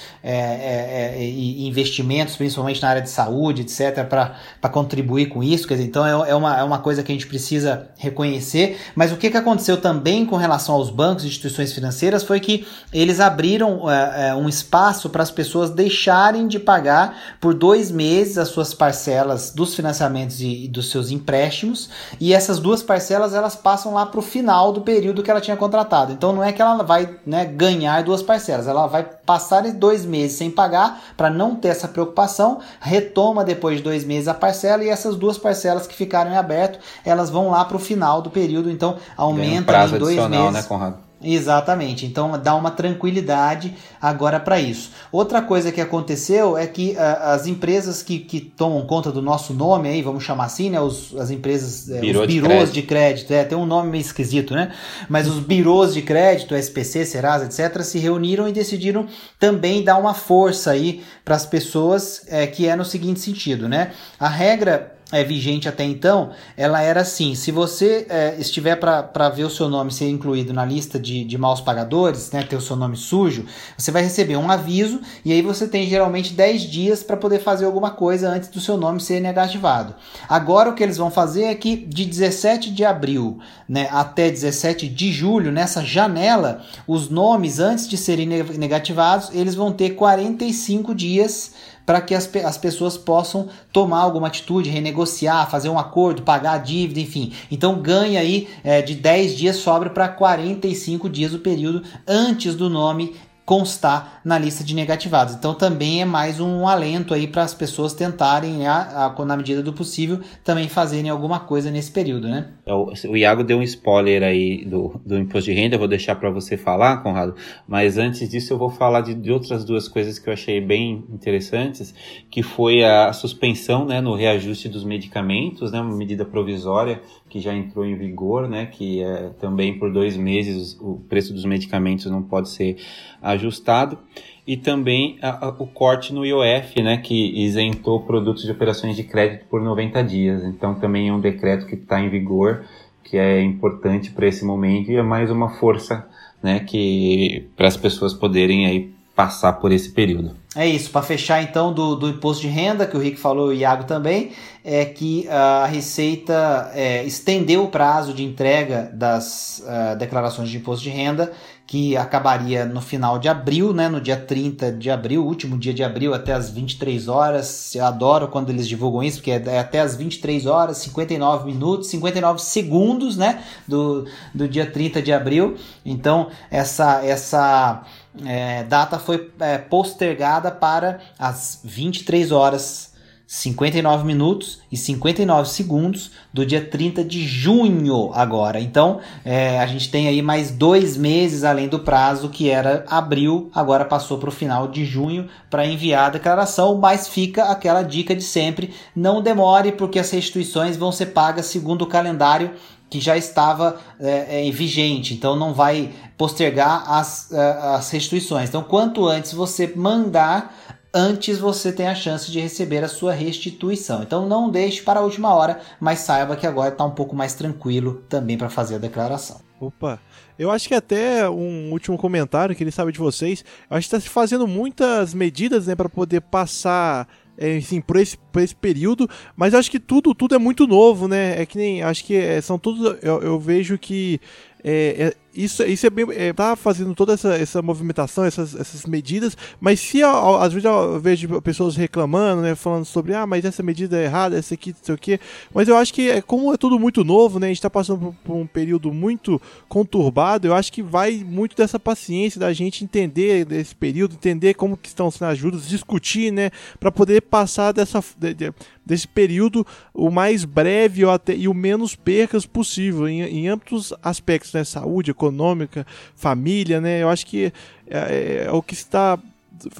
e 1.17 1.69
investimentos, 1.69 2.35
principalmente 2.35 2.83
na 2.83 2.89
área 2.89 3.03
de 3.03 3.09
saúde, 3.09 3.63
etc, 3.63 4.05
para 4.05 4.69
contribuir 4.69 5.27
com 5.27 5.45
isso. 5.45 5.69
Quer 5.69 5.75
dizer, 5.75 5.87
então 5.87 6.08
é, 6.09 6.31
é, 6.31 6.35
uma, 6.35 6.59
é 6.59 6.63
uma 6.63 6.79
coisa 6.79 7.03
que 7.03 7.13
a 7.13 7.15
gente 7.15 7.27
precisa 7.27 7.89
reconhecer. 7.97 8.79
Mas 8.95 9.13
o 9.13 9.17
que, 9.17 9.31
que 9.31 9.37
aconteceu 9.37 9.77
também 9.77 10.25
com 10.25 10.37
relação 10.37 10.75
aos 10.75 10.91
bancos 10.91 11.25
e 11.25 11.29
instituições 11.29 11.73
financeiras 11.73 12.23
foi 12.23 12.41
que 12.41 12.67
eles 12.93 13.21
abriram 13.21 13.91
é, 13.91 14.29
é 14.29 14.35
um 14.35 14.49
espaço 14.49 15.11
para 15.11 15.23
as 15.23 15.31
pessoas 15.31 15.71
deixarem 15.71 16.49
de 16.49 16.59
pagar 16.59 17.37
por 17.41 17.55
dois 17.55 17.91
meses 17.91 18.39
as 18.39 18.49
suas 18.49 18.75
parcelas 18.75 19.51
dos 19.51 19.75
financiamentos 19.75 20.41
e, 20.41 20.65
e 20.65 20.69
dos 20.69 20.91
seus 20.91 21.11
empréstimos. 21.11 21.91
E 22.21 22.33
essas 22.33 22.59
duas 22.59 22.83
parcelas 22.83 23.35
elas 23.35 23.55
passam 23.55 23.95
lá 23.95 24.07
para 24.07 24.21
o 24.21 24.23
final 24.23 24.73
do 24.73 24.81
período 24.81 25.23
que 25.23 25.31
ela 25.31 25.41
tinha 25.41 25.57
contratado. 25.57 26.13
Então 26.13 26.33
não 26.33 26.43
é 26.43 26.53
que 26.53 26.63
ela 26.63 26.83
vai 26.83 27.19
né, 27.27 27.45
ganhar 27.45 28.03
duas 28.03 28.23
parcelas, 28.23 28.67
ela 28.67 28.87
vai 28.87 29.03
passar 29.05 29.59
dois 29.73 30.05
meses 30.05 30.39
sem 30.39 30.51
pagar 30.51 31.03
para 31.17 31.29
não 31.31 31.55
ter 31.55 31.69
essa 31.69 31.89
preocupação, 31.89 32.61
retoma 32.81 33.45
depois 33.45 33.79
de 33.79 33.83
dois 33.83 34.05
meses 34.05 34.29
a 34.29 34.35
parcela 34.35 34.85
e 34.85 34.89
essas 34.89 35.17
duas 35.17 35.37
parcelas 35.37 35.87
que 35.87 35.95
ficaram 35.99 36.31
em 36.31 36.37
aberto, 36.37 36.79
elas 37.05 37.29
vão 37.29 37.51
lá 37.51 37.65
para 37.65 37.77
o 37.77 37.81
final 37.81 38.23
do 38.23 38.31
período, 38.31 38.71
então 38.71 38.97
aumenta 39.17 39.61
um 39.61 39.65
prazo 39.65 39.97
em 39.97 39.99
dois 39.99 40.29
meses. 40.29 40.53
Né, 40.53 40.63
Conrado? 40.63 41.09
Exatamente, 41.21 42.07
então 42.07 42.41
dá 42.41 42.55
uma 42.55 42.71
tranquilidade 42.71 43.75
agora 44.01 44.39
para 44.39 44.61
isso. 44.61 44.93
Outra 45.11 45.43
coisa 45.43 45.73
que 45.73 45.81
aconteceu 45.81 46.57
é 46.57 46.65
que 46.65 46.93
uh, 46.93 47.33
as 47.33 47.49
empresas 47.49 48.05
que, 48.05 48.21
que 48.21 48.39
tomam 48.39 48.87
conta 48.87 49.11
do 49.11 49.21
nosso 49.21 49.53
nome 49.53 49.89
aí, 49.89 50.01
vamos 50.01 50.23
chamar 50.23 50.45
assim, 50.45 50.71
né? 50.71 50.81
Os, 50.81 51.17
as 51.17 51.31
empresas, 51.31 51.91
é, 51.91 51.99
Birô 51.99 52.21
os 52.21 52.27
birôs 52.29 52.49
de 52.49 52.49
crédito, 52.49 52.75
de 52.75 52.83
crédito 52.83 53.33
é, 53.33 53.43
tem 53.43 53.59
um 53.59 53.67
nome 53.67 53.91
meio 53.91 54.01
esquisito, 54.01 54.55
né? 54.55 54.73
Mas 55.09 55.27
os 55.27 55.41
birôs 55.41 55.93
de 55.93 56.03
crédito, 56.03 56.55
SPC, 56.55 57.05
Serasa, 57.05 57.47
etc., 57.47 57.83
se 57.83 57.99
reuniram 57.99 58.49
e 58.49 58.53
decidiram 58.53 59.07
também 59.41 59.83
dar 59.83 59.97
uma 59.97 60.15
força 60.15 60.71
aí 60.71 61.03
para 61.25 61.35
as 61.35 61.45
pessoas, 61.45 62.23
é, 62.29 62.47
que 62.47 62.69
é 62.69 62.77
no 62.77 62.85
seguinte 62.85 63.19
sentido, 63.19 63.69
né? 63.69 63.91
A 64.21 64.29
regra 64.29 64.98
é, 65.11 65.25
vigente 65.25 65.69
até 65.69 65.85
então, 65.85 66.31
ela 66.57 66.83
era 66.83 67.01
assim: 67.01 67.35
se 67.35 67.51
você 67.51 68.07
é, 68.11 68.37
estiver 68.39 68.77
para 68.77 69.29
ver 69.31 69.45
o 69.45 69.51
seu 69.51 69.69
nome 69.69 69.91
ser 69.91 70.09
incluído 70.09 70.53
na 70.53 70.65
lista 70.65 70.99
de, 70.99 71.25
de 71.25 71.39
maus 71.39 71.61
pagadores, 71.61 72.31
né, 72.31 72.43
ter 72.43 72.57
o 72.57 72.61
seu 72.61 72.77
nome 72.77 72.97
sujo, 72.97 73.47
você 73.77 73.91
vai 73.91 74.03
receber 74.03 74.37
um 74.37 74.51
aviso 74.51 75.01
e 75.25 75.33
aí 75.33 75.41
você 75.41 75.67
tem 75.67 75.89
geralmente 75.89 76.35
10 76.35 76.63
dias 76.63 77.03
para 77.03 77.17
poder 77.17 77.41
fazer 77.41 77.65
alguma 77.65 77.91
coisa 77.91 78.29
antes 78.29 78.49
do 78.51 78.61
seu 78.61 78.77
nome 78.77 79.01
ser 79.01 79.21
negativado. 79.21 79.95
Agora 80.29 80.71
o 80.71 80.75
que 80.75 80.83
eles 80.83 80.99
vão 80.99 81.11
fazer 81.11 81.45
é 81.45 81.55
que 81.55 81.77
de 81.77 82.05
17 82.05 82.71
de 82.71 82.85
abril 82.85 83.39
né, 83.69 83.89
até 83.91 84.31
17 84.31 84.89
de 84.89 85.13
julho, 85.13 85.51
nessa 85.51 85.85
janela, 85.85 86.63
os 86.87 87.09
nomes 87.09 87.59
antes 87.59 87.89
de 87.89 87.97
serem 87.97 88.27
negativados, 88.27 89.31
eles 89.33 89.55
vão 89.55 89.73
ter 89.73 89.91
45 89.91 90.95
dias 90.95 91.53
para 91.89 92.03
que 92.03 92.15
as, 92.15 92.29
as 92.45 92.59
pessoas 92.59 92.99
possam 92.99 93.49
tomar 93.73 94.01
alguma 94.01 94.27
atitude, 94.27 94.69
renegociar, 94.69 95.51
fazer 95.51 95.71
um 95.71 95.79
acordo, 95.79 96.21
pagar 96.21 96.53
a 96.53 96.59
dívida, 96.59 97.01
enfim. 97.01 97.33
Então 97.51 97.81
ganha 97.81 98.21
aí 98.21 98.47
é, 98.63 98.83
de 98.83 98.95
10 98.95 99.35
dias 99.35 99.57
sobra 99.57 99.89
para 99.89 100.07
45 100.07 101.09
dias 101.09 101.33
o 101.33 101.39
período 101.39 101.83
antes 102.07 102.55
do 102.55 102.69
nome 102.69 103.17
constar 103.49 104.21
na 104.23 104.39
lista 104.39 104.63
de 104.63 104.75
negativados. 104.75 105.35
Então 105.35 105.55
também 105.55 106.03
é 106.03 106.05
mais 106.05 106.39
um 106.39 106.69
alento 106.69 107.15
aí 107.15 107.27
para 107.27 107.43
as 107.43 107.55
pessoas 107.55 107.95
tentarem, 107.95 108.67
a, 108.67 109.07
a, 109.07 109.25
na 109.25 109.39
medida 109.39 109.63
do 109.63 109.73
possível, 109.73 110.21
também 110.45 110.69
fazerem 110.69 111.09
alguma 111.09 111.41
coisa 111.41 111.71
nesse 111.71 111.91
período, 111.91 112.29
né? 112.29 112.49
É, 112.67 112.75
o, 112.75 112.93
o 113.09 113.17
Iago 113.17 113.43
deu 113.43 113.57
um 113.57 113.63
spoiler 113.63 114.23
aí 114.23 114.67
do, 114.67 115.01
do 115.03 115.17
imposto 115.17 115.51
de 115.51 115.57
renda, 115.57 115.77
eu 115.77 115.79
vou 115.79 115.89
deixar 115.89 116.17
para 116.17 116.29
você 116.29 116.59
falar, 116.59 116.99
Conrado, 116.99 117.37
mas 117.67 117.97
antes 117.97 118.29
disso 118.29 118.53
eu 118.53 118.59
vou 118.59 118.69
falar 118.69 119.01
de, 119.01 119.15
de, 119.15 119.33
outras 119.33 119.65
duas 119.65 119.89
coisas 119.89 120.19
que 120.19 120.29
eu 120.29 120.35
achei 120.35 120.61
bem 120.61 121.07
interessantes, 121.09 121.95
que 122.31 122.43
foi 122.43 122.85
a 122.85 123.15
suspensão 123.15 123.87
né, 123.87 123.99
no 123.99 124.15
reajuste 124.15 124.69
dos 124.69 124.85
medicamentos, 124.85 125.73
né, 125.73 125.81
uma 125.81 125.97
medida 125.97 126.23
provisória 126.23 127.01
que 127.29 127.41
já 127.41 127.55
entrou 127.55 127.85
em 127.85 127.97
vigor, 127.97 128.49
né, 128.49 128.67
que 128.67 129.03
é 129.03 129.31
também 129.39 129.79
por 129.79 129.93
dois 129.93 130.17
meses 130.17 130.79
o 130.81 131.01
preço 131.09 131.33
dos 131.33 131.45
medicamentos 131.45 132.07
não 132.07 132.23
pode 132.23 132.49
ser 132.49 132.77
ajustado, 133.23 133.99
e 134.47 134.57
também 134.57 135.19
a, 135.21 135.47
a, 135.47 135.49
o 135.51 135.67
corte 135.67 136.13
no 136.15 136.25
IOF, 136.25 136.81
né, 136.83 136.97
que 136.97 137.39
isentou 137.39 138.01
produtos 138.01 138.45
de 138.45 138.51
operações 138.51 138.97
de 138.97 139.05
crédito 139.05 139.45
por 139.51 139.61
90 139.61 140.03
dias. 140.03 140.43
Então 140.43 140.75
também 140.75 141.09
é 141.09 141.13
um 141.13 141.21
decreto 141.21 141.67
que 141.67 141.75
está 141.75 142.01
em 142.01 142.09
vigor, 142.09 142.65
que 143.05 143.17
é 143.17 143.43
importante 143.43 144.11
para 144.11 144.27
esse 144.27 144.45
momento 144.45 144.91
e 144.91 144.97
é 144.97 145.03
mais 145.03 145.31
uma 145.31 145.51
força, 145.51 146.09
né, 146.43 146.61
que 146.61 147.47
para 147.57 147.69
as 147.69 147.77
pessoas 147.77 148.15
poderem 148.15 148.67
aí 148.67 148.98
passar 149.19 149.55
por 149.55 149.73
esse 149.73 149.91
período. 149.91 150.31
É 150.55 150.65
isso, 150.65 150.91
para 150.93 151.03
fechar 151.03 151.43
então 151.43 151.73
do, 151.73 151.97
do 151.97 152.09
imposto 152.09 152.43
de 152.43 152.47
renda, 152.47 152.87
que 152.87 152.97
o 152.97 153.01
Rick 153.01 153.19
falou 153.19 153.53
e 153.53 153.57
o 153.57 153.59
Iago 153.59 153.83
também, 153.83 154.31
é 154.65 154.85
que 154.85 155.29
a 155.29 155.67
Receita 155.67 156.71
é, 156.73 157.03
estendeu 157.03 157.65
o 157.65 157.69
prazo 157.69 158.15
de 158.15 158.23
entrega 158.23 158.89
das 158.95 159.61
uh, 159.67 159.99
declarações 159.99 160.49
de 160.49 160.59
imposto 160.59 160.85
de 160.85 160.91
renda, 160.91 161.33
que 161.69 161.99
acabaria 161.99 162.65
no 162.65 162.81
final 162.81 163.19
de 163.19 163.29
abril, 163.29 163.75
né, 163.75 163.91
no 163.91 164.01
dia 164.01 164.17
30 164.17 164.73
de 164.73 164.91
abril, 164.91 165.27
último 165.27 165.59
dia 165.59 165.75
de 165.75 165.85
abril, 165.85 166.15
até 166.15 166.33
as 166.33 166.49
23 166.49 167.09
horas. 167.09 167.75
Eu 167.75 167.85
adoro 167.85 168.27
quando 168.29 168.49
eles 168.49 168.67
divulgam 168.67 169.03
isso, 169.03 169.19
porque 169.19 169.33
é 169.33 169.59
até 169.59 169.81
as 169.81 169.95
23 169.95 170.47
horas, 170.47 170.79
59 170.79 171.45
minutos, 171.45 171.89
59 171.89 172.41
segundos, 172.41 173.19
né, 173.19 173.45
do, 173.67 174.07
do 174.35 174.49
dia 174.49 174.65
30 174.65 175.03
de 175.03 175.13
abril. 175.13 175.59
Então, 175.85 176.29
essa, 176.51 177.05
essa 177.05 177.85
é, 178.25 178.65
data 178.65 178.99
foi 178.99 179.31
é, 179.39 179.59
postergada 179.59 180.51
para 180.51 181.01
as 181.19 181.61
23 181.63 182.33
horas 182.33 182.95
59 183.31 184.07
minutos 184.07 184.63
e 184.73 184.77
59 184.79 185.51
segundos 185.51 186.13
do 186.33 186.47
dia 186.47 186.65
30 186.65 187.05
de 187.05 187.27
junho 187.27 188.11
agora. 188.15 188.59
Então 188.59 189.01
é, 189.23 189.61
a 189.61 189.67
gente 189.67 189.91
tem 189.91 190.09
aí 190.09 190.23
mais 190.23 190.51
dois 190.51 190.97
meses 190.97 191.45
além 191.45 191.69
do 191.69 191.81
prazo 191.81 192.31
que 192.31 192.49
era 192.49 192.87
abril, 192.89 193.51
agora 193.55 193.85
passou 193.85 194.17
para 194.17 194.31
o 194.31 194.33
final 194.33 194.67
de 194.67 194.83
junho 194.87 195.29
para 195.51 195.67
enviar 195.67 196.07
a 196.07 196.11
declaração, 196.13 196.79
mas 196.79 197.07
fica 197.07 197.45
aquela 197.45 197.83
dica 197.83 198.17
de 198.17 198.25
sempre: 198.25 198.73
não 198.97 199.21
demore 199.21 199.73
porque 199.73 199.99
as 199.99 200.11
restituições 200.11 200.79
vão 200.79 200.91
ser 200.91 201.07
pagas 201.07 201.45
segundo 201.45 201.83
o 201.83 201.87
calendário 201.87 202.53
que 202.89 202.99
já 202.99 203.17
estava 203.17 203.79
é, 204.01 204.49
é, 204.49 204.51
vigente, 204.51 205.13
então 205.13 205.37
não 205.37 205.53
vai 205.53 205.93
postergar 206.17 206.91
as, 206.91 207.31
é, 207.31 207.51
as 207.75 207.91
restituições. 207.91 208.49
Então, 208.49 208.63
quanto 208.63 209.07
antes 209.07 209.33
você 209.33 209.73
mandar, 209.77 210.57
antes 210.93 211.39
você 211.39 211.73
tem 211.73 211.89
a 211.89 211.95
chance 211.95 212.31
de 212.31 212.41
receber 212.41 212.83
a 212.83 212.89
sua 212.89 213.13
restituição. 213.13 214.03
Então, 214.03 214.27
não 214.27 214.51
deixe 214.51 214.83
para 214.83 215.01
a 215.01 215.03
última 215.03 215.35
hora, 215.35 215.61
mas 215.81 216.01
saiba 216.01 216.37
que 216.37 216.47
agora 216.47 216.71
está 216.71 216.85
um 216.85 216.91
pouco 216.91 217.15
mais 217.15 217.35
tranquilo 217.35 218.03
também 218.09 218.39
para 218.39 218.49
fazer 218.49 218.77
a 218.77 218.79
declaração. 218.79 219.41
Opa, 219.61 220.01
eu 220.39 220.51
acho 220.51 220.69
que 220.69 220.75
até 220.75 221.29
um 221.29 221.73
último 221.73 221.99
comentário 221.99 222.55
que 222.55 222.63
ele 222.63 222.71
sabe 222.71 222.93
de 222.93 222.99
vocês, 222.99 223.45
eu 223.69 223.77
acho 223.77 223.89
que 223.89 223.97
está 223.97 224.01
se 224.01 224.09
fazendo 224.09 224.47
muitas 224.47 225.13
medidas 225.13 225.67
né, 225.67 225.75
para 225.75 225.89
poder 225.89 226.21
passar 226.21 227.09
é, 227.37 227.57
enfim, 227.57 227.81
por 227.81 227.97
esse, 227.97 228.19
por 228.33 228.43
esse 228.43 228.55
período, 228.55 229.09
mas 229.37 229.55
acho 229.55 229.71
que 229.71 229.79
tudo, 229.79 230.13
tudo 230.13 230.35
é 230.35 230.39
muito 230.39 230.67
novo, 230.67 231.07
né? 231.07 231.41
É 231.41 231.47
que 231.47 231.57
nem, 231.57 231.83
acho 231.85 232.05
que 232.05 232.17
é, 232.17 232.41
são 232.41 232.59
todos, 232.59 232.99
eu, 233.01 233.23
eu 233.23 233.39
vejo 233.39 233.79
que 233.79 234.21
é, 234.65 235.05
é 235.05 235.17
isso, 235.35 235.63
isso 235.63 235.87
é 235.87 235.91
bem. 235.91 236.05
É, 236.11 236.33
tá 236.33 236.57
fazendo 236.57 236.93
toda 236.97 237.13
essa, 237.13 237.35
essa 237.37 237.63
movimentação, 237.63 238.25
essas, 238.25 238.57
essas 238.57 238.85
medidas, 238.87 239.37
mas 239.61 239.79
se 239.79 240.03
às 240.03 240.53
vezes 240.53 240.65
eu 240.65 240.99
vejo 240.99 241.41
pessoas 241.43 241.77
reclamando, 241.77 242.43
né? 242.43 242.57
Falando 242.57 242.85
sobre, 242.85 243.15
ah, 243.15 243.25
mas 243.25 243.45
essa 243.45 243.63
medida 243.63 243.97
é 243.97 244.05
errada, 244.05 244.37
essa 244.37 244.55
aqui, 244.55 244.71
não 244.71 244.79
sei 244.83 244.95
o 244.95 244.99
quê. 244.99 245.21
Mas 245.55 245.69
eu 245.69 245.77
acho 245.77 245.95
que, 245.95 246.11
é, 246.11 246.21
como 246.21 246.53
é 246.53 246.57
tudo 246.57 246.77
muito 246.77 247.05
novo, 247.05 247.39
né? 247.39 247.47
A 247.47 247.51
gente 247.51 247.63
tá 247.63 247.71
passando 247.71 248.01
por, 248.01 248.15
por, 248.25 248.35
um 248.35 248.47
período 248.47 248.93
muito 248.93 249.41
conturbado, 249.69 250.49
eu 250.49 250.55
acho 250.55 250.73
que 250.73 250.83
vai 250.83 251.25
muito 251.25 251.57
dessa 251.57 251.79
paciência 251.79 252.41
da 252.41 252.53
gente 252.53 252.83
entender 252.83 253.45
desse 253.45 253.77
período, 253.77 254.15
entender 254.15 254.55
como 254.55 254.77
que 254.77 254.89
estão 254.89 255.09
sendo 255.09 255.29
ajudas, 255.29 255.69
discutir, 255.69 256.33
né? 256.33 256.51
para 256.81 256.91
poder 256.91 257.23
passar 257.23 257.71
dessa. 257.73 258.03
De, 258.19 258.35
de, 258.35 258.53
desse 258.89 259.07
período 259.07 259.67
o 259.95 260.11
mais 260.11 260.45
breve 260.45 261.05
ou 261.05 261.11
até, 261.11 261.35
e 261.35 261.47
o 261.47 261.55
menos 261.55 261.95
percas 261.95 262.47
possível 262.47 263.09
em, 263.09 263.21
em 263.23 263.49
amplos 263.49 263.93
aspectos, 264.03 264.53
né? 264.53 264.65
Saúde, 264.65 265.11
econômica, 265.11 265.87
família, 266.17 266.81
né? 266.81 267.03
Eu 267.03 267.09
acho 267.09 267.27
que 267.27 267.53
é, 267.87 267.99
é, 267.99 268.45
é 268.47 268.51
o 268.51 268.63
que 268.63 268.75
está 268.75 269.19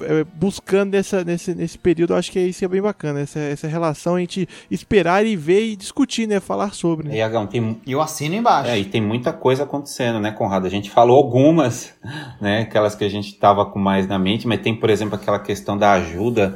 é, 0.01 0.25
buscando 0.35 0.91
nessa, 0.91 1.23
nesse, 1.23 1.55
nesse 1.55 1.77
período, 1.77 2.13
eu 2.13 2.17
acho 2.17 2.31
que 2.31 2.39
isso 2.39 2.63
é 2.63 2.67
bem 2.67 2.81
bacana, 2.81 3.21
essa, 3.21 3.39
essa 3.39 3.67
relação 3.67 4.15
a 4.15 4.19
gente 4.19 4.47
esperar 4.69 5.25
e 5.25 5.35
ver 5.35 5.65
e 5.65 5.75
discutir, 5.75 6.27
né? 6.27 6.39
Falar 6.39 6.73
sobre. 6.73 7.07
Né? 7.07 7.15
E 7.15 7.21
Agão, 7.21 7.47
tem... 7.47 7.79
eu 7.87 8.01
assino 8.01 8.35
embaixo. 8.35 8.69
É, 8.69 8.77
e 8.77 8.85
tem 8.85 9.01
muita 9.01 9.31
coisa 9.31 9.63
acontecendo, 9.63 10.19
né, 10.19 10.31
Conrado? 10.31 10.67
A 10.67 10.69
gente 10.69 10.89
falou 10.89 11.17
algumas, 11.17 11.93
né? 12.41 12.61
Aquelas 12.61 12.95
que 12.95 13.05
a 13.05 13.09
gente 13.09 13.29
estava 13.29 13.65
com 13.65 13.79
mais 13.79 14.07
na 14.07 14.19
mente, 14.19 14.47
mas 14.47 14.61
tem, 14.61 14.75
por 14.75 14.89
exemplo, 14.89 15.15
aquela 15.15 15.39
questão 15.39 15.77
da 15.77 15.93
ajuda 15.93 16.55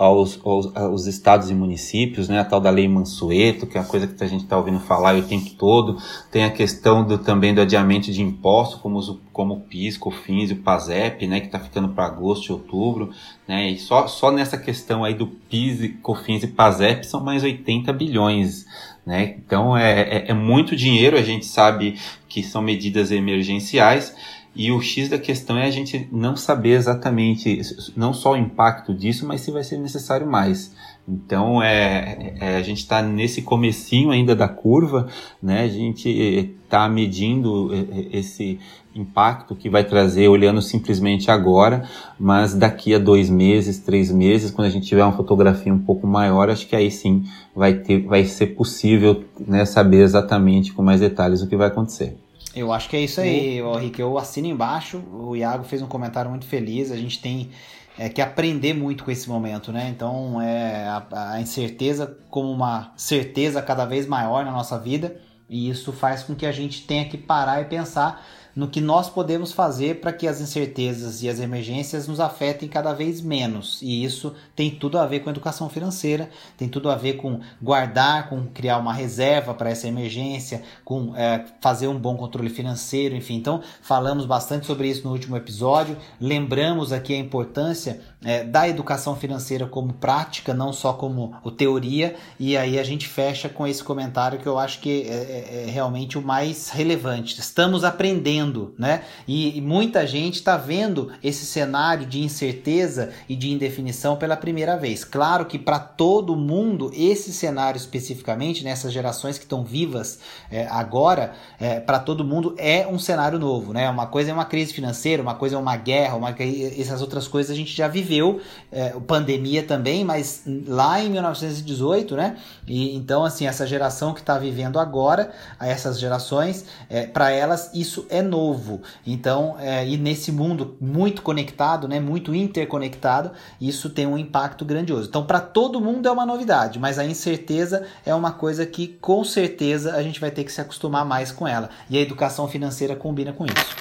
aos, 0.00 0.40
aos, 0.42 0.74
aos, 0.74 1.06
estados 1.06 1.50
e 1.50 1.54
municípios, 1.54 2.26
né? 2.26 2.40
A 2.40 2.44
tal 2.44 2.58
da 2.58 2.70
lei 2.70 2.88
Mansueto, 2.88 3.66
que 3.66 3.76
é 3.76 3.80
uma 3.82 3.86
coisa 3.86 4.06
que 4.06 4.24
a 4.24 4.26
gente 4.26 4.44
está 4.44 4.56
ouvindo 4.56 4.80
falar 4.80 5.14
o 5.14 5.22
tempo 5.22 5.50
todo. 5.50 5.98
Tem 6.30 6.42
a 6.42 6.50
questão 6.50 7.06
do, 7.06 7.18
também 7.18 7.54
do 7.54 7.60
adiamento 7.60 8.10
de 8.10 8.22
impostos, 8.22 8.80
como, 8.80 8.98
os, 8.98 9.18
como 9.30 9.54
o 9.54 9.60
PIS, 9.60 9.98
COFINS 9.98 10.52
e 10.52 10.54
o 10.54 10.62
PASEP, 10.62 11.26
né? 11.26 11.40
Que 11.40 11.46
está 11.46 11.58
ficando 11.58 11.90
para 11.90 12.06
agosto 12.06 12.46
e 12.48 12.52
outubro, 12.52 13.10
né? 13.46 13.72
E 13.72 13.78
só, 13.78 14.06
só 14.06 14.32
nessa 14.32 14.56
questão 14.56 15.04
aí 15.04 15.12
do 15.12 15.26
PIS, 15.26 15.92
COFINS 16.00 16.44
e 16.44 16.48
PASEP 16.48 17.04
são 17.04 17.22
mais 17.22 17.44
80 17.44 17.92
bilhões, 17.92 18.64
né? 19.04 19.34
Então 19.36 19.76
é, 19.76 20.00
é, 20.00 20.24
é 20.30 20.34
muito 20.34 20.74
dinheiro, 20.74 21.18
a 21.18 21.22
gente 21.22 21.44
sabe 21.44 21.98
que 22.26 22.42
são 22.42 22.62
medidas 22.62 23.10
emergenciais, 23.10 24.16
e 24.54 24.72
o 24.72 24.80
X 24.80 25.08
da 25.08 25.18
questão 25.18 25.56
é 25.56 25.66
a 25.66 25.70
gente 25.70 26.08
não 26.10 26.34
saber 26.36 26.70
exatamente, 26.70 27.60
não 27.96 28.12
só 28.12 28.32
o 28.32 28.36
impacto 28.36 28.92
disso, 28.92 29.26
mas 29.26 29.42
se 29.42 29.50
vai 29.50 29.62
ser 29.62 29.78
necessário 29.78 30.26
mais. 30.26 30.74
Então, 31.08 31.62
é, 31.62 32.34
é 32.40 32.56
a 32.56 32.62
gente 32.62 32.78
está 32.78 33.00
nesse 33.00 33.42
comecinho 33.42 34.10
ainda 34.10 34.34
da 34.34 34.48
curva, 34.48 35.08
né? 35.42 35.62
A 35.62 35.68
gente 35.68 36.08
está 36.08 36.88
medindo 36.88 37.70
esse 38.12 38.58
impacto 38.94 39.54
que 39.54 39.70
vai 39.70 39.84
trazer 39.84 40.28
olhando 40.28 40.60
simplesmente 40.60 41.30
agora, 41.30 41.88
mas 42.18 42.54
daqui 42.54 42.94
a 42.94 42.98
dois 42.98 43.30
meses, 43.30 43.78
três 43.78 44.10
meses, 44.10 44.50
quando 44.50 44.66
a 44.66 44.70
gente 44.70 44.86
tiver 44.86 45.04
uma 45.04 45.16
fotografia 45.16 45.72
um 45.72 45.78
pouco 45.78 46.06
maior, 46.06 46.50
acho 46.50 46.66
que 46.66 46.74
aí 46.74 46.90
sim 46.90 47.24
vai, 47.54 47.74
ter, 47.74 48.02
vai 48.02 48.24
ser 48.24 48.48
possível 48.48 49.24
né, 49.46 49.64
saber 49.64 50.02
exatamente 50.02 50.72
com 50.72 50.82
mais 50.82 51.00
detalhes 51.00 51.40
o 51.40 51.48
que 51.48 51.56
vai 51.56 51.68
acontecer. 51.68 52.16
Eu 52.54 52.72
acho 52.72 52.88
que 52.88 52.96
é 52.96 53.00
isso 53.00 53.20
aí, 53.20 53.62
uhum. 53.62 53.76
Rick. 53.76 54.00
Eu 54.00 54.18
assino 54.18 54.48
embaixo. 54.48 55.02
O 55.12 55.36
Iago 55.36 55.64
fez 55.64 55.82
um 55.82 55.86
comentário 55.86 56.30
muito 56.30 56.46
feliz. 56.46 56.90
A 56.90 56.96
gente 56.96 57.20
tem 57.20 57.50
é, 57.98 58.08
que 58.08 58.20
aprender 58.20 58.74
muito 58.74 59.04
com 59.04 59.10
esse 59.10 59.28
momento, 59.28 59.70
né? 59.72 59.88
Então, 59.88 60.40
é 60.40 60.84
a, 60.88 61.32
a 61.34 61.40
incerteza 61.40 62.18
como 62.28 62.50
uma 62.50 62.92
certeza 62.96 63.62
cada 63.62 63.84
vez 63.84 64.06
maior 64.06 64.44
na 64.44 64.50
nossa 64.50 64.78
vida. 64.78 65.20
E 65.48 65.68
isso 65.68 65.92
faz 65.92 66.22
com 66.22 66.34
que 66.34 66.46
a 66.46 66.52
gente 66.52 66.86
tenha 66.86 67.04
que 67.08 67.18
parar 67.18 67.60
e 67.60 67.64
pensar 67.64 68.24
no 68.54 68.68
que 68.68 68.80
nós 68.80 69.08
podemos 69.08 69.52
fazer 69.52 70.00
para 70.00 70.12
que 70.12 70.26
as 70.26 70.40
incertezas 70.40 71.22
e 71.22 71.28
as 71.28 71.40
emergências 71.40 72.08
nos 72.08 72.20
afetem 72.20 72.68
cada 72.68 72.92
vez 72.92 73.20
menos. 73.20 73.80
E 73.82 74.04
isso 74.04 74.34
tem 74.54 74.70
tudo 74.70 74.98
a 74.98 75.06
ver 75.06 75.20
com 75.20 75.30
educação 75.30 75.68
financeira, 75.68 76.30
tem 76.56 76.68
tudo 76.68 76.90
a 76.90 76.96
ver 76.96 77.14
com 77.14 77.40
guardar, 77.60 78.28
com 78.28 78.46
criar 78.46 78.78
uma 78.78 78.92
reserva 78.92 79.54
para 79.54 79.70
essa 79.70 79.88
emergência, 79.88 80.62
com 80.84 81.14
é, 81.16 81.44
fazer 81.60 81.88
um 81.88 81.98
bom 81.98 82.16
controle 82.16 82.50
financeiro, 82.50 83.14
enfim. 83.14 83.36
Então, 83.36 83.62
falamos 83.82 84.26
bastante 84.26 84.66
sobre 84.66 84.88
isso 84.88 85.04
no 85.04 85.12
último 85.12 85.36
episódio. 85.36 85.96
Lembramos 86.20 86.92
aqui 86.92 87.14
a 87.14 87.18
importância 87.18 88.00
é, 88.24 88.44
da 88.44 88.68
educação 88.68 89.16
financeira 89.16 89.66
como 89.66 89.94
prática, 89.94 90.52
não 90.52 90.72
só 90.72 90.92
como 90.92 91.34
teoria. 91.56 92.16
E 92.38 92.56
aí 92.56 92.78
a 92.78 92.82
gente 92.82 93.06
fecha 93.06 93.48
com 93.48 93.66
esse 93.66 93.82
comentário 93.82 94.38
que 94.38 94.46
eu 94.46 94.58
acho 94.58 94.80
que 94.80 95.02
é, 95.02 95.14
é, 95.14 95.64
é 95.66 95.70
realmente 95.70 96.18
o 96.18 96.22
mais 96.22 96.70
relevante. 96.70 97.38
Estamos 97.38 97.84
aprendendo 97.84 98.49
vendo, 98.50 98.74
né? 98.76 99.02
E, 99.26 99.56
e 99.56 99.60
muita 99.60 100.06
gente 100.06 100.34
está 100.34 100.56
vendo 100.56 101.10
esse 101.22 101.46
cenário 101.46 102.04
de 102.04 102.20
incerteza 102.20 103.10
e 103.28 103.36
de 103.36 103.50
indefinição 103.50 104.16
pela 104.16 104.36
primeira 104.36 104.76
vez. 104.76 105.04
Claro 105.04 105.46
que 105.46 105.58
para 105.58 105.78
todo 105.78 106.36
mundo, 106.36 106.90
esse 106.94 107.32
cenário 107.32 107.78
especificamente, 107.78 108.64
nessas 108.64 108.92
gerações 108.92 109.38
que 109.38 109.44
estão 109.44 109.64
vivas 109.64 110.18
é, 110.50 110.66
agora, 110.66 111.32
é, 111.58 111.80
para 111.80 111.98
todo 111.98 112.24
mundo 112.24 112.54
é 112.58 112.86
um 112.86 112.98
cenário 112.98 113.38
novo, 113.38 113.72
né? 113.72 113.88
Uma 113.88 114.06
coisa 114.06 114.30
é 114.30 114.34
uma 114.34 114.44
crise 114.44 114.72
financeira, 114.72 115.22
uma 115.22 115.34
coisa 115.34 115.56
é 115.56 115.58
uma 115.58 115.76
guerra, 115.76 116.16
uma, 116.16 116.34
essas 116.78 117.00
outras 117.00 117.28
coisas 117.28 117.52
a 117.52 117.54
gente 117.54 117.74
já 117.74 117.88
viveu, 117.88 118.40
é, 118.72 118.90
pandemia 119.06 119.62
também, 119.62 120.04
mas 120.04 120.42
lá 120.66 121.00
em 121.00 121.10
1918, 121.10 122.16
né? 122.16 122.36
E, 122.66 122.96
então, 122.96 123.24
assim, 123.24 123.46
essa 123.46 123.66
geração 123.66 124.12
que 124.12 124.20
está 124.20 124.38
vivendo 124.38 124.78
agora, 124.78 125.30
essas 125.60 125.98
gerações, 125.98 126.64
é, 126.88 127.06
para 127.06 127.30
elas 127.30 127.70
isso 127.74 128.06
é 128.08 128.22
novo. 128.30 128.80
Então, 129.06 129.56
é, 129.58 129.86
e 129.86 129.96
nesse 129.96 130.30
mundo 130.30 130.76
muito 130.80 131.20
conectado, 131.20 131.88
né, 131.88 131.98
muito 131.98 132.34
interconectado, 132.34 133.32
isso 133.60 133.90
tem 133.90 134.06
um 134.06 134.16
impacto 134.16 134.64
grandioso. 134.64 135.08
Então, 135.08 135.26
para 135.26 135.40
todo 135.40 135.80
mundo 135.80 136.06
é 136.06 136.10
uma 136.10 136.24
novidade, 136.24 136.78
mas 136.78 136.98
a 136.98 137.04
incerteza 137.04 137.84
é 138.06 138.14
uma 138.14 138.32
coisa 138.32 138.64
que 138.64 138.86
com 138.86 139.24
certeza 139.24 139.94
a 139.94 140.02
gente 140.02 140.20
vai 140.20 140.30
ter 140.30 140.44
que 140.44 140.52
se 140.52 140.60
acostumar 140.60 141.04
mais 141.04 141.32
com 141.32 141.46
ela. 141.46 141.68
E 141.90 141.98
a 141.98 142.00
educação 142.00 142.46
financeira 142.46 142.94
combina 142.94 143.32
com 143.32 143.44
isso. 143.44 143.76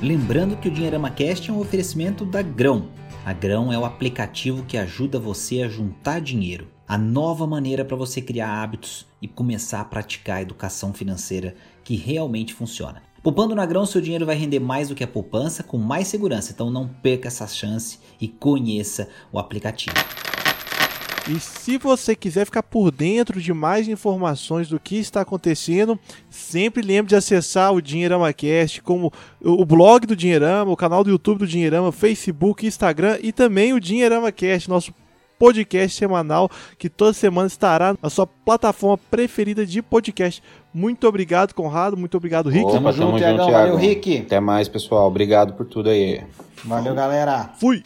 Lembrando 0.00 0.56
que 0.56 0.68
o 0.68 0.70
Dinheirama 0.70 1.10
Cast 1.10 1.50
é 1.50 1.52
um 1.52 1.58
oferecimento 1.58 2.24
da 2.24 2.42
Grão. 2.42 2.97
A 3.28 3.34
Grão 3.34 3.70
é 3.70 3.78
o 3.78 3.84
aplicativo 3.84 4.64
que 4.64 4.78
ajuda 4.78 5.20
você 5.20 5.60
a 5.60 5.68
juntar 5.68 6.18
dinheiro 6.18 6.66
a 6.88 6.96
nova 6.96 7.46
maneira 7.46 7.84
para 7.84 7.94
você 7.94 8.22
criar 8.22 8.62
hábitos 8.62 9.06
e 9.20 9.28
começar 9.28 9.82
a 9.82 9.84
praticar 9.84 10.38
a 10.38 10.40
educação 10.40 10.94
financeira 10.94 11.54
que 11.84 11.94
realmente 11.94 12.54
funciona. 12.54 13.02
Poupando 13.22 13.54
na 13.54 13.66
grão, 13.66 13.84
seu 13.84 14.00
dinheiro 14.00 14.24
vai 14.24 14.34
render 14.34 14.60
mais 14.60 14.88
do 14.88 14.94
que 14.94 15.04
a 15.04 15.06
poupança 15.06 15.62
com 15.62 15.76
mais 15.76 16.08
segurança, 16.08 16.52
então 16.52 16.70
não 16.70 16.88
perca 16.88 17.28
essa 17.28 17.46
chance 17.46 17.98
e 18.18 18.28
conheça 18.28 19.10
o 19.30 19.38
aplicativo. 19.38 19.94
E 21.28 21.38
se 21.38 21.76
você 21.76 22.16
quiser 22.16 22.46
ficar 22.46 22.62
por 22.62 22.90
dentro 22.90 23.38
de 23.40 23.52
mais 23.52 23.86
informações 23.86 24.68
do 24.68 24.80
que 24.80 24.96
está 24.96 25.20
acontecendo, 25.20 25.98
sempre 26.30 26.82
lembre 26.82 27.10
de 27.10 27.16
acessar 27.16 27.72
o 27.72 27.82
Dinheirama 27.82 28.32
Cast, 28.32 28.80
como 28.80 29.12
o 29.42 29.64
blog 29.66 30.06
do 30.06 30.16
Dinheirama, 30.16 30.72
o 30.72 30.76
canal 30.76 31.04
do 31.04 31.10
YouTube 31.10 31.40
do 31.40 31.46
Dinheirama, 31.46 31.92
Facebook, 31.92 32.66
Instagram 32.66 33.18
e 33.22 33.30
também 33.30 33.74
o 33.74 33.80
Dinheirama 33.80 34.32
Cast, 34.32 34.70
nosso 34.70 34.94
podcast 35.38 35.96
semanal 35.96 36.50
que 36.78 36.88
toda 36.88 37.12
semana 37.12 37.46
estará 37.46 37.94
na 38.02 38.10
sua 38.10 38.26
plataforma 38.26 38.98
preferida 39.10 39.64
de 39.64 39.80
podcast. 39.82 40.42
Muito 40.72 41.06
obrigado, 41.06 41.54
Conrado. 41.54 41.96
Muito 41.96 42.16
obrigado, 42.16 42.48
Rick. 42.48 42.64
Opa, 42.64 42.74
tamo, 42.74 42.92
junto, 42.92 43.18
Thiago. 43.18 43.50
Valeu, 43.50 43.76
Rick. 43.76 44.18
Até 44.18 44.40
mais, 44.40 44.68
pessoal. 44.68 45.06
Obrigado 45.06 45.52
por 45.52 45.66
tudo 45.66 45.90
aí. 45.90 46.22
Valeu, 46.64 46.94
galera. 46.94 47.50
Fui. 47.60 47.82